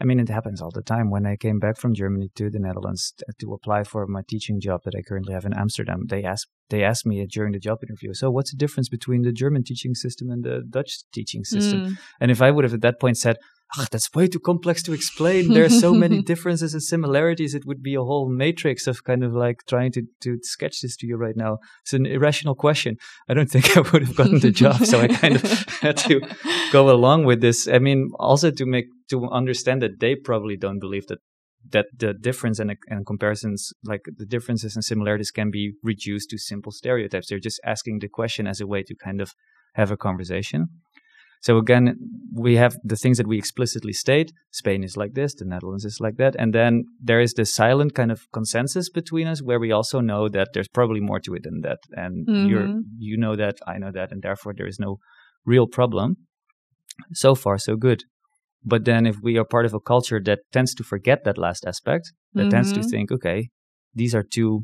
[0.00, 1.10] I mean, it happens all the time.
[1.10, 4.60] When I came back from Germany to the Netherlands t- to apply for my teaching
[4.60, 7.78] job that I currently have in Amsterdam, they asked they asked me during the job
[7.82, 11.80] interview, "So, what's the difference between the German teaching system and the Dutch teaching system?"
[11.80, 11.98] Mm.
[12.20, 13.38] And if I would have at that point said,
[13.76, 15.52] "Ah, that's way too complex to explain.
[15.52, 17.54] There are so many differences and similarities.
[17.54, 20.96] It would be a whole matrix of kind of like trying to, to sketch this
[20.98, 21.58] to you right now.
[21.82, 22.96] It's an irrational question.
[23.28, 24.84] I don't think I would have gotten the job.
[24.84, 25.42] So I kind of
[25.80, 26.20] had to
[26.72, 27.68] go along with this.
[27.68, 31.18] I mean, also to make, to understand that they probably don't believe that
[31.70, 36.38] that the difference and, and comparisons, like the differences and similarities, can be reduced to
[36.38, 37.28] simple stereotypes.
[37.28, 39.34] They're just asking the question as a way to kind of
[39.74, 40.68] have a conversation.
[41.40, 41.96] So again,
[42.34, 44.32] we have the things that we explicitly state.
[44.50, 47.94] Spain is like this, the Netherlands is like that, and then there is this silent
[47.94, 51.42] kind of consensus between us, where we also know that there's probably more to it
[51.44, 52.82] than that, and you're Mhm.
[52.98, 54.98] you know that, I know that, and therefore there is no
[55.44, 56.16] real problem.
[57.12, 58.04] So far, so good.
[58.64, 61.64] But then, if we are part of a culture that tends to forget that last
[61.64, 62.90] aspect, that tends to Mhm.
[62.90, 63.48] think, okay,
[63.94, 64.62] these are two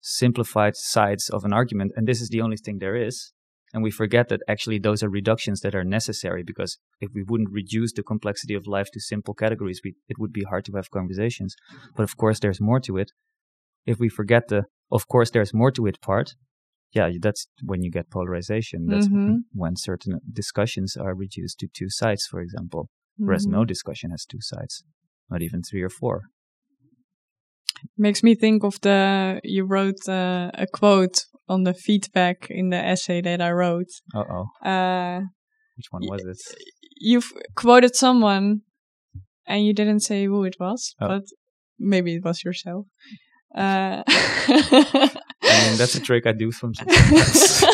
[0.00, 3.32] simplified sides of an argument, and this is the only thing there is.
[3.74, 7.50] And we forget that actually those are reductions that are necessary because if we wouldn't
[7.50, 10.92] reduce the complexity of life to simple categories, we, it would be hard to have
[10.92, 11.56] conversations.
[11.96, 13.10] But of course, there's more to it.
[13.84, 16.34] If we forget the, of course, there's more to it part,
[16.92, 18.86] yeah, that's when you get polarization.
[18.86, 19.38] That's Mhm.
[19.52, 23.66] when certain discussions are reduced to two sides, for example, whereas no Mhm.
[23.66, 24.84] discussion has two sides,
[25.28, 26.22] not even three or four.
[27.98, 32.76] Makes me think of the you wrote uh, a quote on the feedback in the
[32.76, 33.88] essay that I wrote.
[34.14, 34.46] Uh oh.
[34.68, 35.20] Uh,
[35.76, 36.38] Which one was it?
[37.00, 38.60] you've quoted someone
[39.46, 41.08] and you didn't say who it was, Oh.
[41.08, 41.22] but
[41.78, 42.86] maybe it was yourself.
[43.54, 45.10] Uh, I
[45.68, 46.90] mean, that's a trick I do sometimes.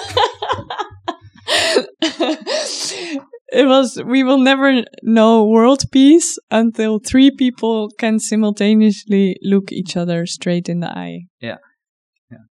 [3.53, 9.97] it was we will never know world peace until three people can simultaneously look each
[9.97, 11.21] other straight in the eye.
[11.41, 11.57] Yeah,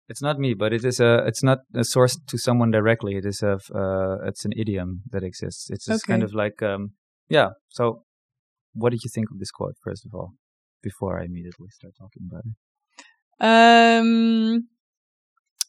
[0.09, 1.25] it's not me, but it is a.
[1.27, 3.17] It's not a source to someone directly.
[3.17, 3.59] It is a.
[3.75, 5.69] Uh, it's an idiom that exists.
[5.71, 6.93] It's just kind of like, um,
[7.29, 7.51] yeah.
[7.69, 8.05] So,
[8.73, 10.35] what did you think of this quote first of all,
[10.83, 12.55] before I immediately start talking about it?
[13.41, 14.69] Um,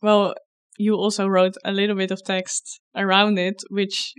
[0.02, 0.36] well,
[0.78, 4.13] you also wrote a little bit of text around it, which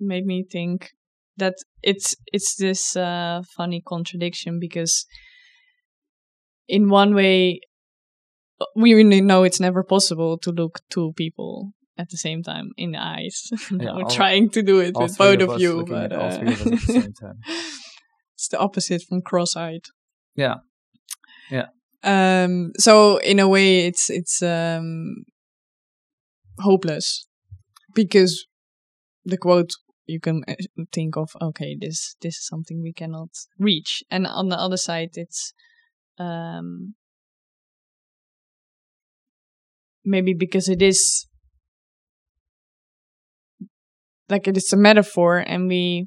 [0.00, 0.90] made me think
[1.36, 5.06] that it's it's this uh, funny contradiction because
[6.68, 7.60] in one way
[8.76, 12.92] we really know it's never possible to look two people at the same time in
[12.92, 13.50] the eyes.
[13.70, 16.52] Yeah, We're all- trying to do it with both of of, you, but uh, three
[16.52, 17.38] of us at the same time.
[18.34, 19.84] it's the opposite from cross-eyed.
[20.36, 20.56] Yeah.
[21.50, 21.66] Yeah.
[22.02, 22.72] Um.
[22.78, 25.24] So in a way, it's it's um
[26.60, 27.26] hopeless
[27.94, 28.46] because
[29.24, 29.70] the quote
[30.06, 30.54] you can uh,
[30.92, 35.10] think of okay this this is something we cannot reach and on the other side
[35.14, 35.52] it's
[36.18, 36.94] um
[40.04, 41.26] maybe because it is
[44.28, 46.06] like it is a metaphor and we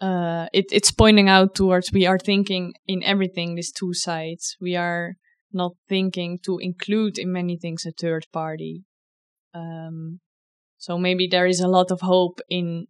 [0.00, 4.56] uh it, it's pointing out towards we are thinking in everything these two sides.
[4.60, 5.14] We are
[5.52, 8.84] not thinking to include in many things a third party.
[9.54, 10.20] Um
[10.78, 12.86] so maybe there is a lot of hope in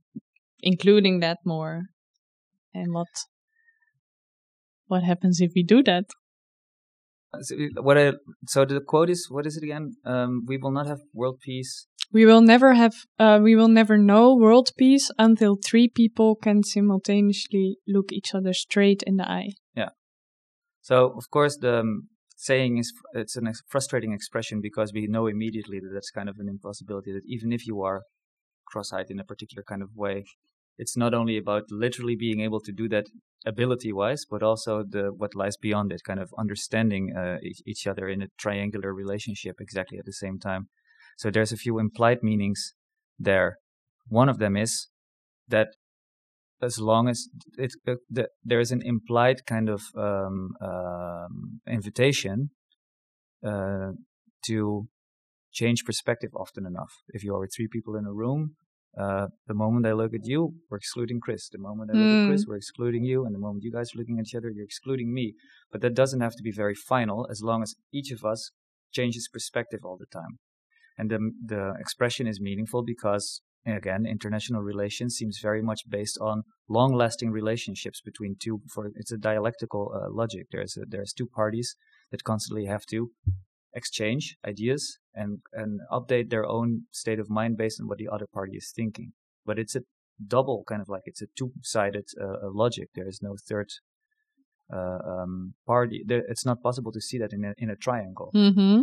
[0.60, 1.82] including that more.
[2.72, 3.08] And what
[4.86, 6.04] what happens if we do that
[7.76, 8.12] what I
[8.46, 9.94] so the quote is what is it again?
[10.04, 11.86] Um, we will not have world peace.
[12.12, 16.62] we will never have uh, we will never know world peace until three people can
[16.62, 19.90] simultaneously look each other straight in the eye Yeah.
[20.80, 25.26] So of course the um, saying is it's a ex- frustrating expression because we know
[25.26, 27.12] immediately that that's kind of an impossibility.
[27.12, 28.02] That even if you are
[28.66, 30.24] cross-eyed in a particular kind of way,
[30.82, 33.06] it's not only about literally being able to do that
[33.46, 38.08] ability-wise, but also the what lies beyond it, kind of understanding uh, each, each other
[38.08, 40.68] in a triangular relationship exactly at the same time.
[41.18, 42.74] So there's a few implied meanings
[43.18, 43.50] there.
[44.08, 44.88] One of them is
[45.48, 45.68] that
[46.62, 52.50] as long as it, uh, the, there is an implied kind of um, um, invitation
[53.46, 53.92] uh,
[54.46, 54.88] to
[55.52, 56.92] change perspective often enough.
[57.08, 58.56] If you are with three people in a room,
[58.98, 61.48] uh, the moment I look at you, we're excluding Chris.
[61.48, 63.24] The moment I look at Chris, we're excluding you.
[63.24, 65.34] And the moment you guys are looking at each other, you're excluding me.
[65.70, 68.50] But that doesn't have to be very final as long as each of us
[68.92, 70.38] changes perspective all the time.
[70.98, 76.42] And the, the expression is meaningful because, again, international relations seems very much based on
[76.68, 78.60] long-lasting relationships between two.
[78.74, 80.48] For it's a dialectical uh, logic.
[80.50, 81.76] There's a, there's two parties
[82.10, 83.12] that constantly have to
[83.74, 88.26] exchange ideas and and update their own state of mind based on what the other
[88.32, 89.12] party is thinking.
[89.46, 89.82] But it's a
[90.26, 92.88] double kind of like it's a two-sided uh, logic.
[92.94, 93.70] There is no third
[94.72, 96.02] uh, um, party.
[96.06, 98.80] There, it's not possible to see that in a in a triangle, Mm-hmm.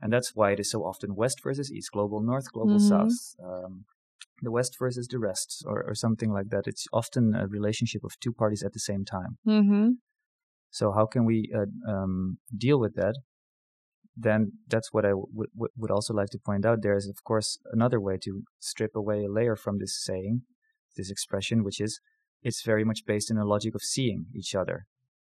[0.00, 2.88] and that's why it is so often West versus East, global North, global Mhm.
[2.92, 3.84] South, um,
[4.42, 6.66] the West versus the rest, or or something like that.
[6.66, 9.38] It's often a relationship of two parties at the same time.
[9.46, 9.88] Mm-hmm.
[10.70, 13.14] So how can we uh, um, deal with that?
[14.20, 16.82] Then that's what I w- w- would also like to point out.
[16.82, 20.42] There is, of course, another way to strip away a layer from this saying,
[20.96, 22.00] this expression, which is
[22.42, 24.86] it's very much based in a logic of seeing each other.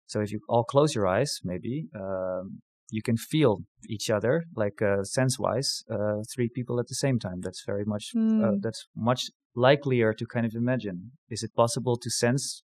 [0.06, 2.60] So if you all close your eyes, maybe um,
[2.90, 3.58] you can feel
[3.88, 7.40] each other, like uh, sense-wise, uh, three people at the same time.
[7.42, 8.62] That's very much uh, Mm.
[8.62, 9.22] that's much
[9.54, 11.12] likelier to kind of imagine.
[11.28, 12.62] Is it possible to sense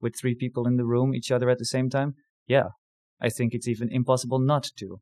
[0.00, 2.14] with three people in the room each other at the same time?
[2.46, 2.68] Yeah,
[3.20, 5.00] I think it's even impossible not to.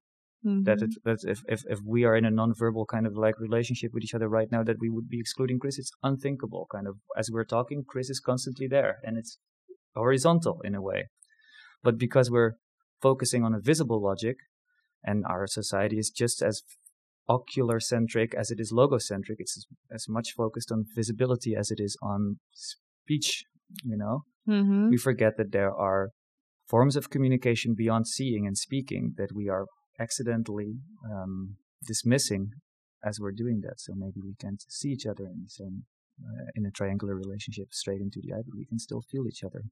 [0.64, 3.90] That, it, that if, if if we are in a non-verbal kind of like relationship
[3.92, 5.78] with each other right now, that we would be excluding Chris.
[5.78, 6.66] It's unthinkable.
[6.70, 9.38] Kind of as we're talking, Chris is constantly there, and it's
[9.94, 11.00] horizontal in a way.
[11.82, 12.54] But because we're
[13.00, 14.36] focusing on a visible logic,
[15.02, 16.62] and our society is just as
[17.28, 21.80] ocular centric as it is logocentric, it's as, as much focused on visibility as it
[21.80, 23.44] is on speech.
[23.84, 24.90] You know, Mm-hmm.
[24.90, 26.10] we forget that there are
[26.68, 29.66] forms of communication beyond seeing and speaking that we are
[29.98, 30.74] accidentally
[31.04, 32.50] um, dismissing
[33.04, 33.78] as we're doing that.
[33.78, 35.84] So maybe we can't see each other in the same
[36.20, 39.44] uh, in a triangular relationship straight into the eye, but we can still feel each
[39.44, 39.62] other.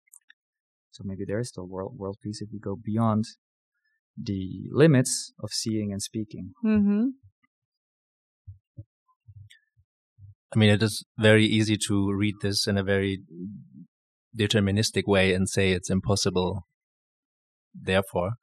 [0.90, 3.24] So maybe there is still world world peace if we go beyond
[4.16, 6.52] the limits of seeing and speaking.
[6.64, 7.06] Mm-hmm.
[10.54, 13.22] I mean, it is very easy to read this in a very
[14.38, 16.66] deterministic way and say it's impossible.
[17.74, 18.34] Therefore,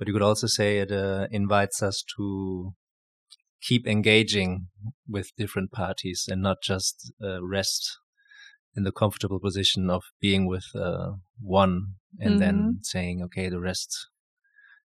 [0.00, 2.72] but you could also say it uh, invites us to
[3.60, 4.68] keep engaging
[5.06, 7.98] with different parties and not just uh, rest
[8.74, 13.94] in the comfortable position of being with uh, one and then saying, okay, the rest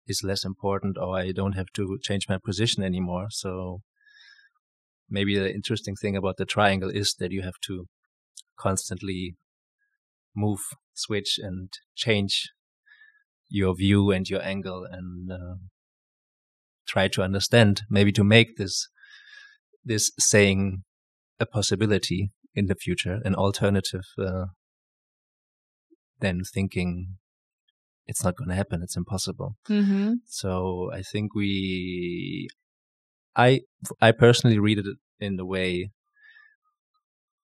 [0.08, 3.26] is less important or I don't have to change my position anymore.
[3.30, 3.82] So
[5.08, 7.86] maybe the interesting thing about the triangle is that you have to
[8.58, 9.36] constantly
[10.34, 10.62] move,
[10.94, 12.50] switch, and change
[13.48, 15.54] your view and your angle and uh,
[16.86, 18.88] try to understand, maybe to make this
[19.84, 20.82] this saying
[21.38, 24.46] a possibility in the future, an alternative uh,
[26.20, 27.16] than thinking
[28.06, 29.56] it's not going to happen, it's impossible.
[29.68, 30.14] Mm-hmm.
[30.26, 32.48] So I think we,
[33.36, 33.60] I,
[34.00, 34.86] I personally read it
[35.20, 35.90] in the way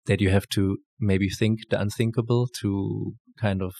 [0.06, 3.76] that you have to maybe think the unthinkable to kind of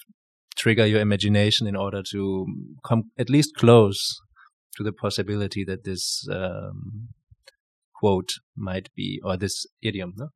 [0.60, 2.46] trigger your imagination in order to
[2.88, 4.00] come at least close
[4.76, 7.08] to the possibility that this um,
[8.00, 10.28] quote might be, or this idiom, no?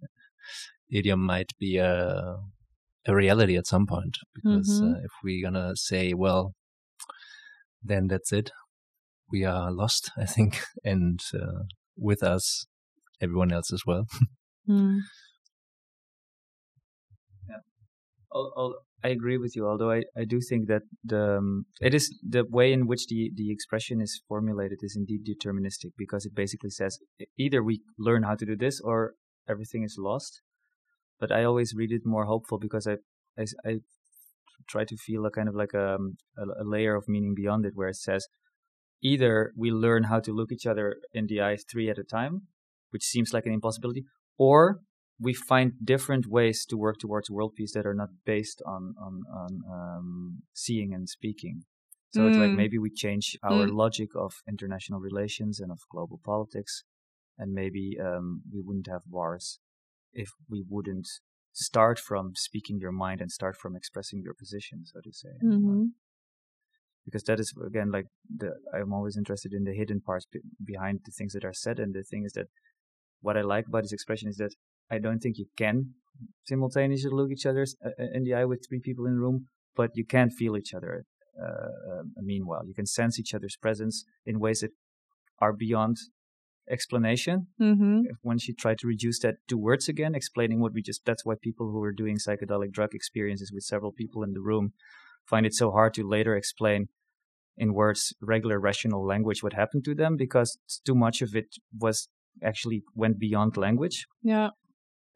[0.91, 2.37] idiom might be a,
[3.07, 4.17] a reality at some point.
[4.35, 4.91] Because Mhm.
[4.91, 6.55] uh, if we're gonna say, well,
[7.91, 8.51] then that's it,
[9.31, 10.61] we are lost, I think,
[10.93, 11.63] and uh,
[11.97, 12.67] with us,
[13.21, 14.07] everyone else as well.
[14.67, 15.01] Mm.
[18.35, 21.93] Al- al- I agree with you, although I, I do think that the um, it
[21.93, 26.35] is the way in which the, the expression is formulated is indeed deterministic because it
[26.35, 26.99] basically says
[27.39, 29.13] either we learn how to do this or
[29.47, 30.41] everything is lost.
[31.21, 32.97] But I always read it more hopeful because I,
[33.67, 33.81] I,
[34.67, 35.99] try to feel a kind of like a,
[36.39, 38.27] a a layer of meaning beyond it where it says
[39.03, 42.43] either we learn how to look each other in the eyes three at a time,
[42.91, 44.05] which seems like an impossibility,
[44.39, 44.81] or
[45.21, 49.23] we find different ways to work towards world peace that are not based on on,
[49.33, 51.65] on um, seeing and speaking.
[52.11, 52.57] So it's like Mm.
[52.57, 53.77] maybe we change our Mm.
[53.77, 56.85] logic of international relations and of global politics,
[57.39, 59.59] and maybe um, we wouldn't have wars
[60.13, 61.09] if we wouldn't
[61.53, 65.35] start from speaking your mind and start from expressing your position, so to say.
[65.43, 65.85] Mm-hmm.
[67.05, 71.01] because that is again like the I'm always interested in the hidden parts be- behind
[71.05, 72.47] the things that are said, and the thing is that
[73.21, 74.55] what I like about this expression is that
[74.91, 75.95] I don't think you can
[76.45, 79.49] simultaneously look each other uh, uh, in the eye with three people in the room,
[79.75, 81.05] but you can feel each other.
[81.41, 84.71] Uh, uh, meanwhile, you can sense each other's presence in ways that
[85.41, 85.97] are beyond
[86.71, 87.49] explanation.
[87.61, 88.03] Mm-hmm.
[88.23, 91.35] Once you try to reduce that to words again, explaining what we just that's why
[91.41, 94.73] people who are doing psychedelic drug experiences with several people in the room
[95.27, 96.89] find it so hard to later explain
[97.57, 101.47] in words regular rational language what happened to them because too much of it
[101.79, 102.09] was
[102.43, 104.51] actually went beyond language Yeah.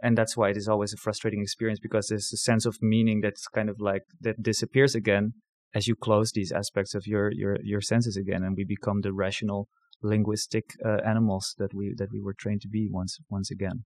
[0.02, 3.20] And that's why it is always a frustrating experience because there's a sense of meaning
[3.20, 5.32] that's kind of like that disappears again
[5.74, 9.12] as you close these aspects of your your your senses again and we become the
[9.12, 9.68] rational
[10.02, 13.84] linguistic uh, animals that we that we were trained to be once once again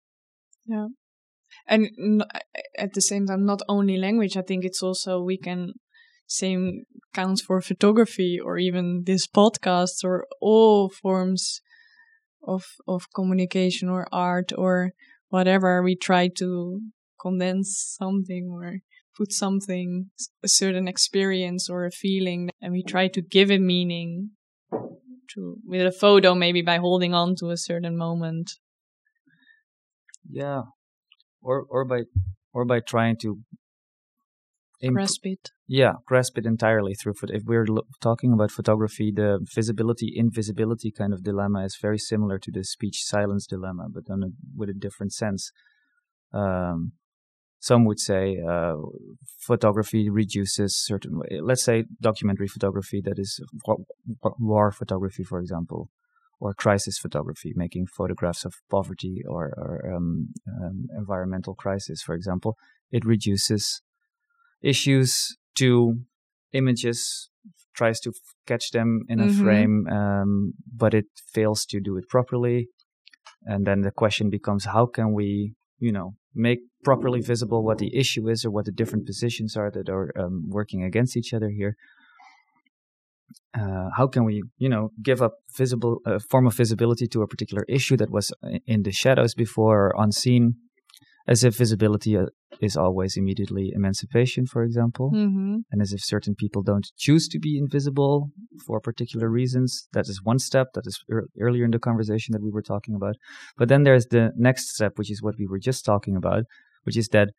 [0.67, 0.89] Yeah.
[1.67, 2.23] and n-
[2.79, 5.73] at the same time not only language i think it's also we can
[6.27, 11.61] same counts for photography or even this podcast or all forms
[12.47, 14.93] of of communication or art or
[15.33, 16.79] whatever we try to
[17.19, 18.81] condense something or
[19.17, 20.11] put something
[20.45, 24.31] a certain experience or a feeling and we try to give it meaning
[25.31, 28.53] to with a photo maybe by holding on to a certain moment.
[30.31, 30.63] Yeah.
[31.41, 32.03] Or or by
[32.53, 33.39] or by trying to
[34.83, 39.13] imp- grasp it yeah grasp it entirely through foot if we're lo- talking about photography
[39.15, 44.05] the visibility invisibility kind of dilemma is very similar to the speech silence dilemma but
[44.11, 45.53] on a, with a different sense.
[46.33, 46.93] Um,
[47.61, 48.75] some would say uh,
[49.39, 53.41] photography reduces certain let's say documentary photography that is
[54.39, 55.89] war photography for example
[56.41, 60.31] or crisis photography making photographs of poverty or, or um,
[60.61, 62.57] um, environmental crisis for example.
[62.91, 63.81] It reduces
[64.63, 65.97] issues to
[66.53, 67.29] images
[67.75, 69.45] tries to f- catch them in a mm-hmm.
[69.45, 72.69] frame um, but it fails to do it properly
[73.45, 77.95] and then the question becomes how can we you know make properly visible what the
[77.97, 81.49] issue is or what the different positions are that are um, working against each other
[81.49, 81.77] here.
[83.59, 87.27] Uh, how can we, you know, give up visible uh, form of visibility to a
[87.27, 88.33] particular issue that was
[88.67, 90.55] in the shadows before or unseen?
[91.27, 92.27] As if visibility uh,
[92.61, 95.59] is always immediately emancipation, for example, mm-hmm.
[95.71, 98.31] and as if certain people don't choose to be invisible
[98.67, 99.89] for particular reasons.
[99.93, 100.69] That is one step.
[100.75, 103.17] That is er- earlier in the conversation that we were talking about.
[103.57, 106.45] But then there's the next step, which is what we were just talking about,
[106.85, 107.31] which is that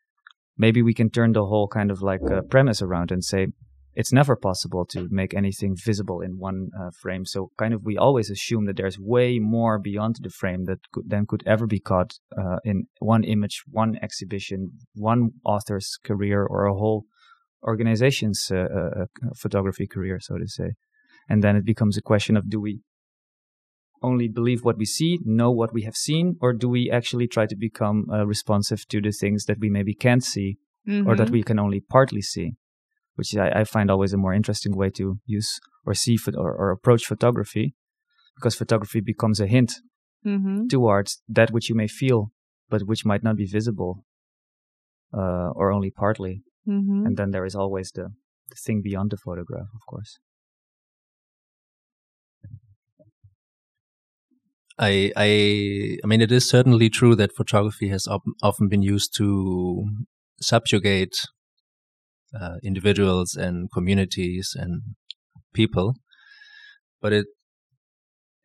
[0.58, 3.48] maybe we can turn the whole kind of like uh, premise around and say
[3.96, 7.26] it's never possible to make anything visible in one uh, frame.
[7.26, 11.10] So kind of we always assume that there's way more beyond the frame that could,
[11.10, 16.66] than could ever be caught uh, in one image, one exhibition, one author's career, or
[16.66, 17.06] a whole
[17.64, 19.06] organization's uh, uh, uh,
[19.38, 20.72] photography career, so to say.
[21.30, 22.80] And then it becomes a question of do we
[24.02, 27.46] only believe what we see, know what we have seen, or do we actually try
[27.46, 31.08] to become uh, responsive to the things that we maybe can't see mm-hmm.
[31.08, 31.34] or that mm-hmm.
[31.34, 32.56] we can only partly see?
[33.16, 36.72] Which I, I, find always a more interesting way to use or see or, or,
[36.72, 37.76] approach photography,
[38.36, 39.74] because photography becomes a hint
[40.26, 40.68] mm-hmm.
[40.68, 42.32] towards that which you may feel,
[42.70, 44.06] but which might not be visible,
[45.14, 46.44] uh, or only partly.
[46.68, 47.06] Mm-hmm.
[47.06, 48.14] And then there is always the,
[48.50, 50.20] the thing beyond the photograph, of course.
[54.80, 59.16] I, I, I mean, it is certainly true that photography has op- often been used
[59.18, 59.86] to
[60.42, 61.16] subjugate
[62.40, 64.82] uh, individuals and communities and
[65.54, 65.96] people.
[67.02, 67.28] But it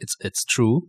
[0.01, 0.82] it's it's true.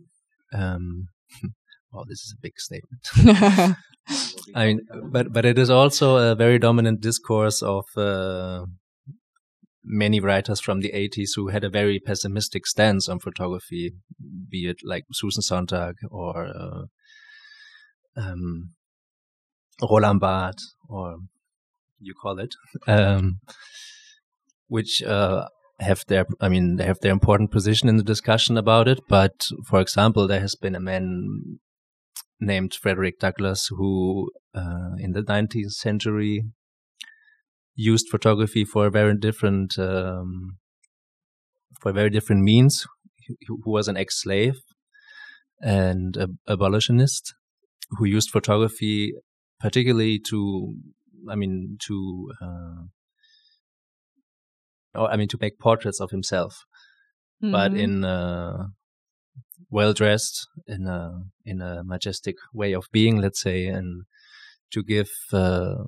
[0.52, 1.08] Um,
[1.92, 3.76] well, this is a big statement.
[4.54, 4.80] I mean,
[5.10, 8.64] but but it is also a very dominant discourse of uh,
[9.84, 13.92] many writers from the 80s who had a very pessimistic stance on photography,
[14.48, 16.82] be it like Susan Sontag or uh,
[18.16, 18.70] um,
[19.82, 21.18] Roland Barthes or
[22.00, 22.54] you call it,
[22.86, 23.40] um,
[24.68, 25.46] which uh,
[25.78, 29.00] have their, I mean, they have their important position in the discussion about it.
[29.08, 31.58] But for example, there has been a man
[32.40, 36.44] named Frederick Douglass who, uh, in the 19th century,
[37.74, 40.58] used photography for a very different, um,
[41.80, 42.86] for very different means.
[43.46, 44.56] Who was an ex-slave
[45.60, 47.32] and abolitionist
[47.90, 49.12] who used photography
[49.60, 50.74] particularly to
[51.28, 52.82] I mean, to, uh,
[54.94, 56.64] or I mean, to make portraits of himself,
[57.42, 57.52] mm-hmm.
[57.52, 58.68] but in uh,
[59.70, 64.04] well dressed, in a in a majestic way of being, let's say, and
[64.72, 65.84] to give uh,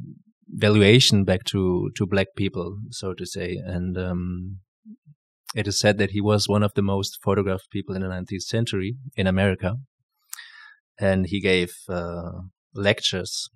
[0.48, 3.96] valuation back to to black people, so to say, and.
[3.96, 4.58] Um,
[5.54, 8.42] it is said that he was one of the most photographed people in the 19th
[8.42, 9.76] century in America,
[10.98, 12.30] and he gave uh,
[12.74, 13.50] lectures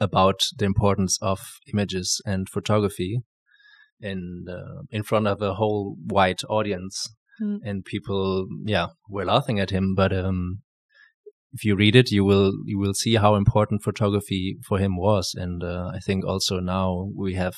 [0.00, 1.40] about the importance of
[1.72, 3.20] images and photography
[4.00, 7.08] in uh, in front of a whole white audience.
[7.42, 7.60] Mm.
[7.64, 10.60] and people yeah were laughing at him but um,
[11.52, 15.34] if you read it you will you will see how important photography for him was.
[15.34, 17.56] And uh, i think also now we have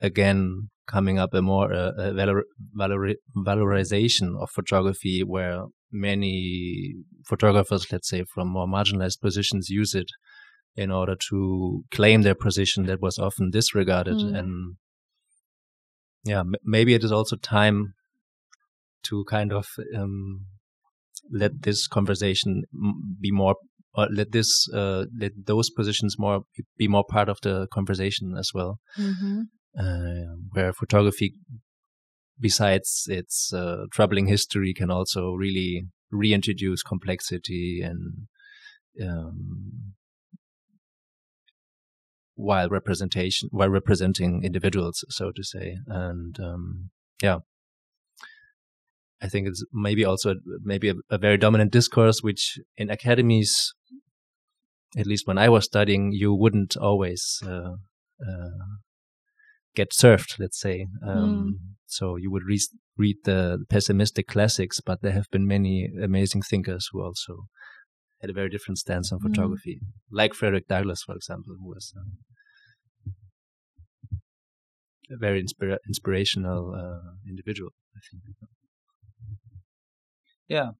[0.00, 2.42] again coming up a more uh, a valor,
[2.72, 10.10] valor, valorization of photography where many photographers let's say from more marginalized positions use it
[10.76, 14.16] in order to claim their position that was often disregarded.
[14.16, 14.38] Mm.
[14.38, 14.76] And
[16.24, 17.94] yeah, m- maybe it is also time
[19.04, 19.66] to kind of
[19.96, 20.46] um,
[21.30, 23.56] let this conversation m- be more
[23.94, 26.42] or let this uh, let those positions more
[26.76, 28.78] be more part of the conversation as well.
[28.98, 29.42] Mm-hmm.
[29.78, 31.34] Uh, where photography,
[32.38, 38.26] besides its uh, troubling history, can also really reintroduce complexity and
[39.02, 39.94] um,
[42.34, 46.90] while representation while representing individuals, so to say, and um,
[47.22, 47.38] yeah.
[49.22, 53.72] I think it's maybe also maybe a, a, very dominant discourse, which in academies,
[54.98, 57.76] at least when I was studying, you wouldn't always uh,
[58.20, 58.64] uh,
[59.74, 60.36] get served.
[60.38, 61.74] Let's say, um, mm.
[61.86, 62.60] so you would re
[62.98, 67.46] read the pessimistic classics, but there have been many amazing thinkers who also
[68.24, 69.28] had a very different stance on mm.
[69.28, 72.12] photography, like Frederick Douglass, for example, who was um,
[75.14, 77.70] a very inspira inspirational uh, individual.
[77.96, 78.22] I think.
[80.48, 80.70] Yeah,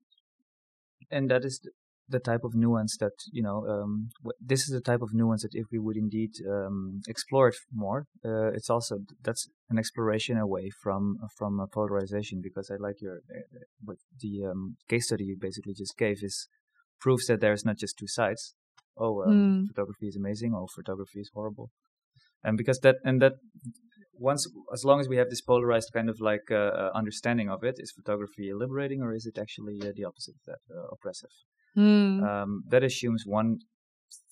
[1.10, 1.60] and that is
[2.08, 3.58] the type of nuance that you know.
[3.68, 4.08] Um,
[4.40, 8.06] this is the type of nuance that if we would indeed um, explore it more,
[8.24, 12.40] uh, it's also that's an exploration away from from a polarization.
[12.42, 16.48] Because I like your uh, what the um, case study you basically just gave is
[17.04, 18.54] proves that there's not just two sides.
[18.96, 19.66] Oh, mm.
[19.68, 20.50] photography is amazing.
[20.56, 21.68] Oh, photography is horrible.
[22.42, 23.34] And because that and that
[24.30, 24.42] once
[24.72, 27.76] as long as we have this polarized kind of like uh, uh, understanding of it
[27.84, 31.34] is photography liberating or is it actually uh, the opposite of that uh, oppressive
[31.76, 32.22] mm.
[32.28, 33.58] um, that assumes one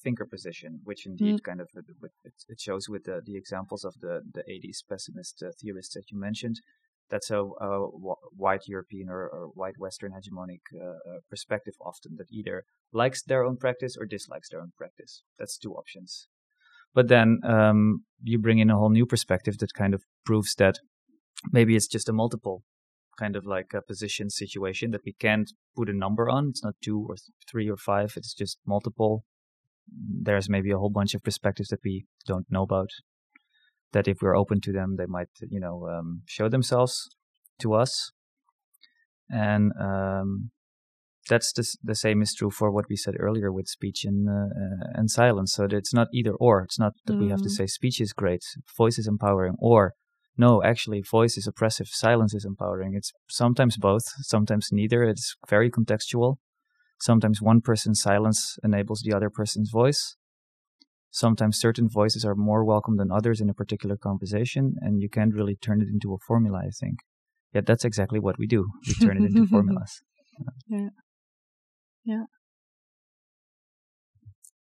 [0.04, 1.42] thinker position which indeed mm.
[1.48, 2.08] kind of uh,
[2.52, 6.18] it, shows with the, the examples of the, the 80s pessimist uh, theorists that you
[6.28, 6.56] mentioned
[7.10, 7.86] that's a, a
[8.36, 10.60] white European or, or, white Western hegemonic
[11.28, 15.72] perspective often that either likes their own practice or dislikes their own practice that's two
[15.74, 16.28] options
[16.94, 20.78] but then um, you bring in a whole new perspective that kind of proves that
[21.50, 22.62] maybe it's just a multiple
[23.18, 26.48] kind of like a position situation that we can't put a number on.
[26.48, 28.14] It's not two or th- three or five.
[28.16, 29.24] It's just multiple.
[29.88, 32.90] There's maybe a whole bunch of perspectives that we don't know about.
[33.92, 37.10] That if we're open to them, they might, you know, um, show themselves
[37.60, 38.12] to us.
[39.28, 40.50] And um,
[41.28, 44.32] that's the, the same is true for what we said earlier with speech and uh,
[44.32, 45.52] uh and silence.
[45.54, 46.62] So that it's not either or.
[46.62, 47.20] It's not that mm.
[47.20, 47.56] we have to mm.
[47.56, 48.44] say speech is great,
[48.76, 49.94] voice is empowering, or
[50.36, 52.94] no, actually, voice is oppressive, silence is empowering.
[52.94, 55.02] It's sometimes both, sometimes neither.
[55.04, 56.36] It's very contextual.
[56.98, 60.16] Sometimes one person's silence enables the other person's voice.
[61.14, 65.34] Sometimes certain voices are more welcome than others in a particular conversation, and you can't
[65.34, 67.00] really turn it into a formula, I think.
[67.52, 68.66] Yet that's exactly what we do.
[68.88, 70.00] We turn it into formulas.
[70.68, 70.88] Yeah.
[72.02, 72.24] Yeah.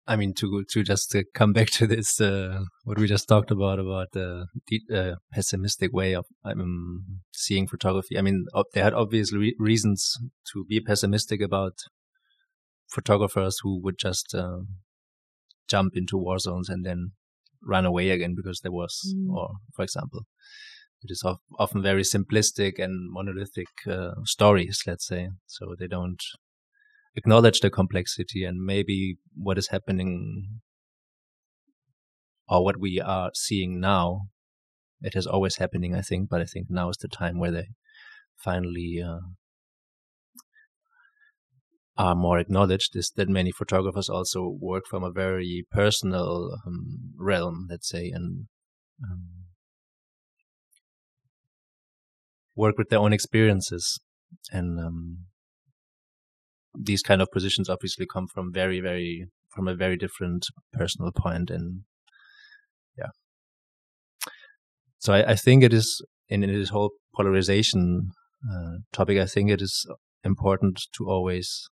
[0.08, 3.52] I mean, to to just to come back to this, uh, what we just talked
[3.52, 4.48] about about the
[4.92, 8.18] uh, pessimistic way of um, seeing photography.
[8.18, 10.18] I mean, they had obvious re reasons
[10.52, 11.74] to be pessimistic about
[12.88, 14.62] photographers who would just uh,
[15.70, 17.12] jump into war zones and then
[17.66, 19.34] run away again because there was, mm.
[19.34, 20.22] or for example,
[21.02, 24.84] it is of, often very simplistic and monolithic uh, stories.
[24.86, 26.22] Let's say so they don't
[27.16, 30.60] acknowledge the complexity and maybe what is happening
[32.48, 34.28] or what we are seeing now.
[35.02, 37.68] it has always happening, I think, but I think now is the time where they
[38.36, 39.20] finally uh,
[42.00, 42.96] are more acknowledged.
[42.96, 48.48] Is that many photographers also work from a very personal um, realm, let's say, and
[49.04, 49.28] um,
[52.56, 54.00] work with their own experiences
[54.52, 55.26] and um,
[56.78, 61.50] these kind of positions obviously come from very, very from a very different personal point,
[61.50, 61.82] and
[62.98, 63.10] yeah.
[65.00, 68.12] So I, I think it is in, in this whole polarization
[68.50, 69.18] uh, topic.
[69.18, 69.86] I think it is
[70.24, 71.68] important to always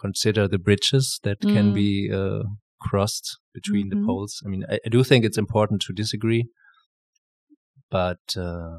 [0.00, 1.52] consider the bridges that mm.
[1.52, 2.42] can be uh,
[2.80, 4.00] crossed between mm-hmm.
[4.00, 4.42] the poles.
[4.44, 6.46] I mean, I, I, do think it's important to disagree,
[7.90, 8.78] but uh,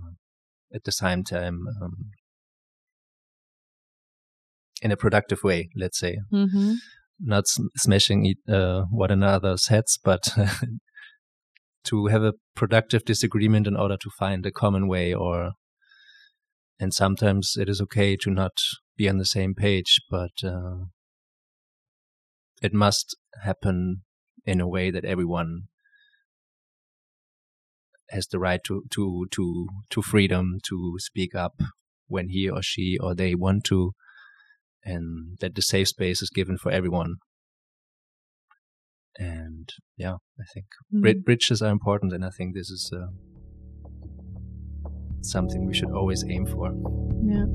[0.74, 2.12] at the same time, um,
[4.82, 6.18] in a productive way, let's say.
[6.34, 6.74] Mm-hmm.
[7.24, 10.30] Not sm- smashing uh, one another's heads, but
[11.84, 15.52] to have a productive disagreement in order to find a common way or
[16.80, 18.54] and sometimes it is okay to not
[18.98, 20.86] be on the same page but uh,
[22.62, 24.04] it must happen
[24.46, 25.64] in a way that everyone
[28.10, 31.62] has the right to to to to freedom to speak up
[32.08, 33.94] when he or she or they want to
[34.84, 37.16] and that the safe space is given for everyone.
[39.18, 41.24] And yeah, I think mm.
[41.24, 43.08] bridges are important, and I think this is uh,
[45.22, 46.72] something we should always aim for.
[47.24, 47.46] Yeah.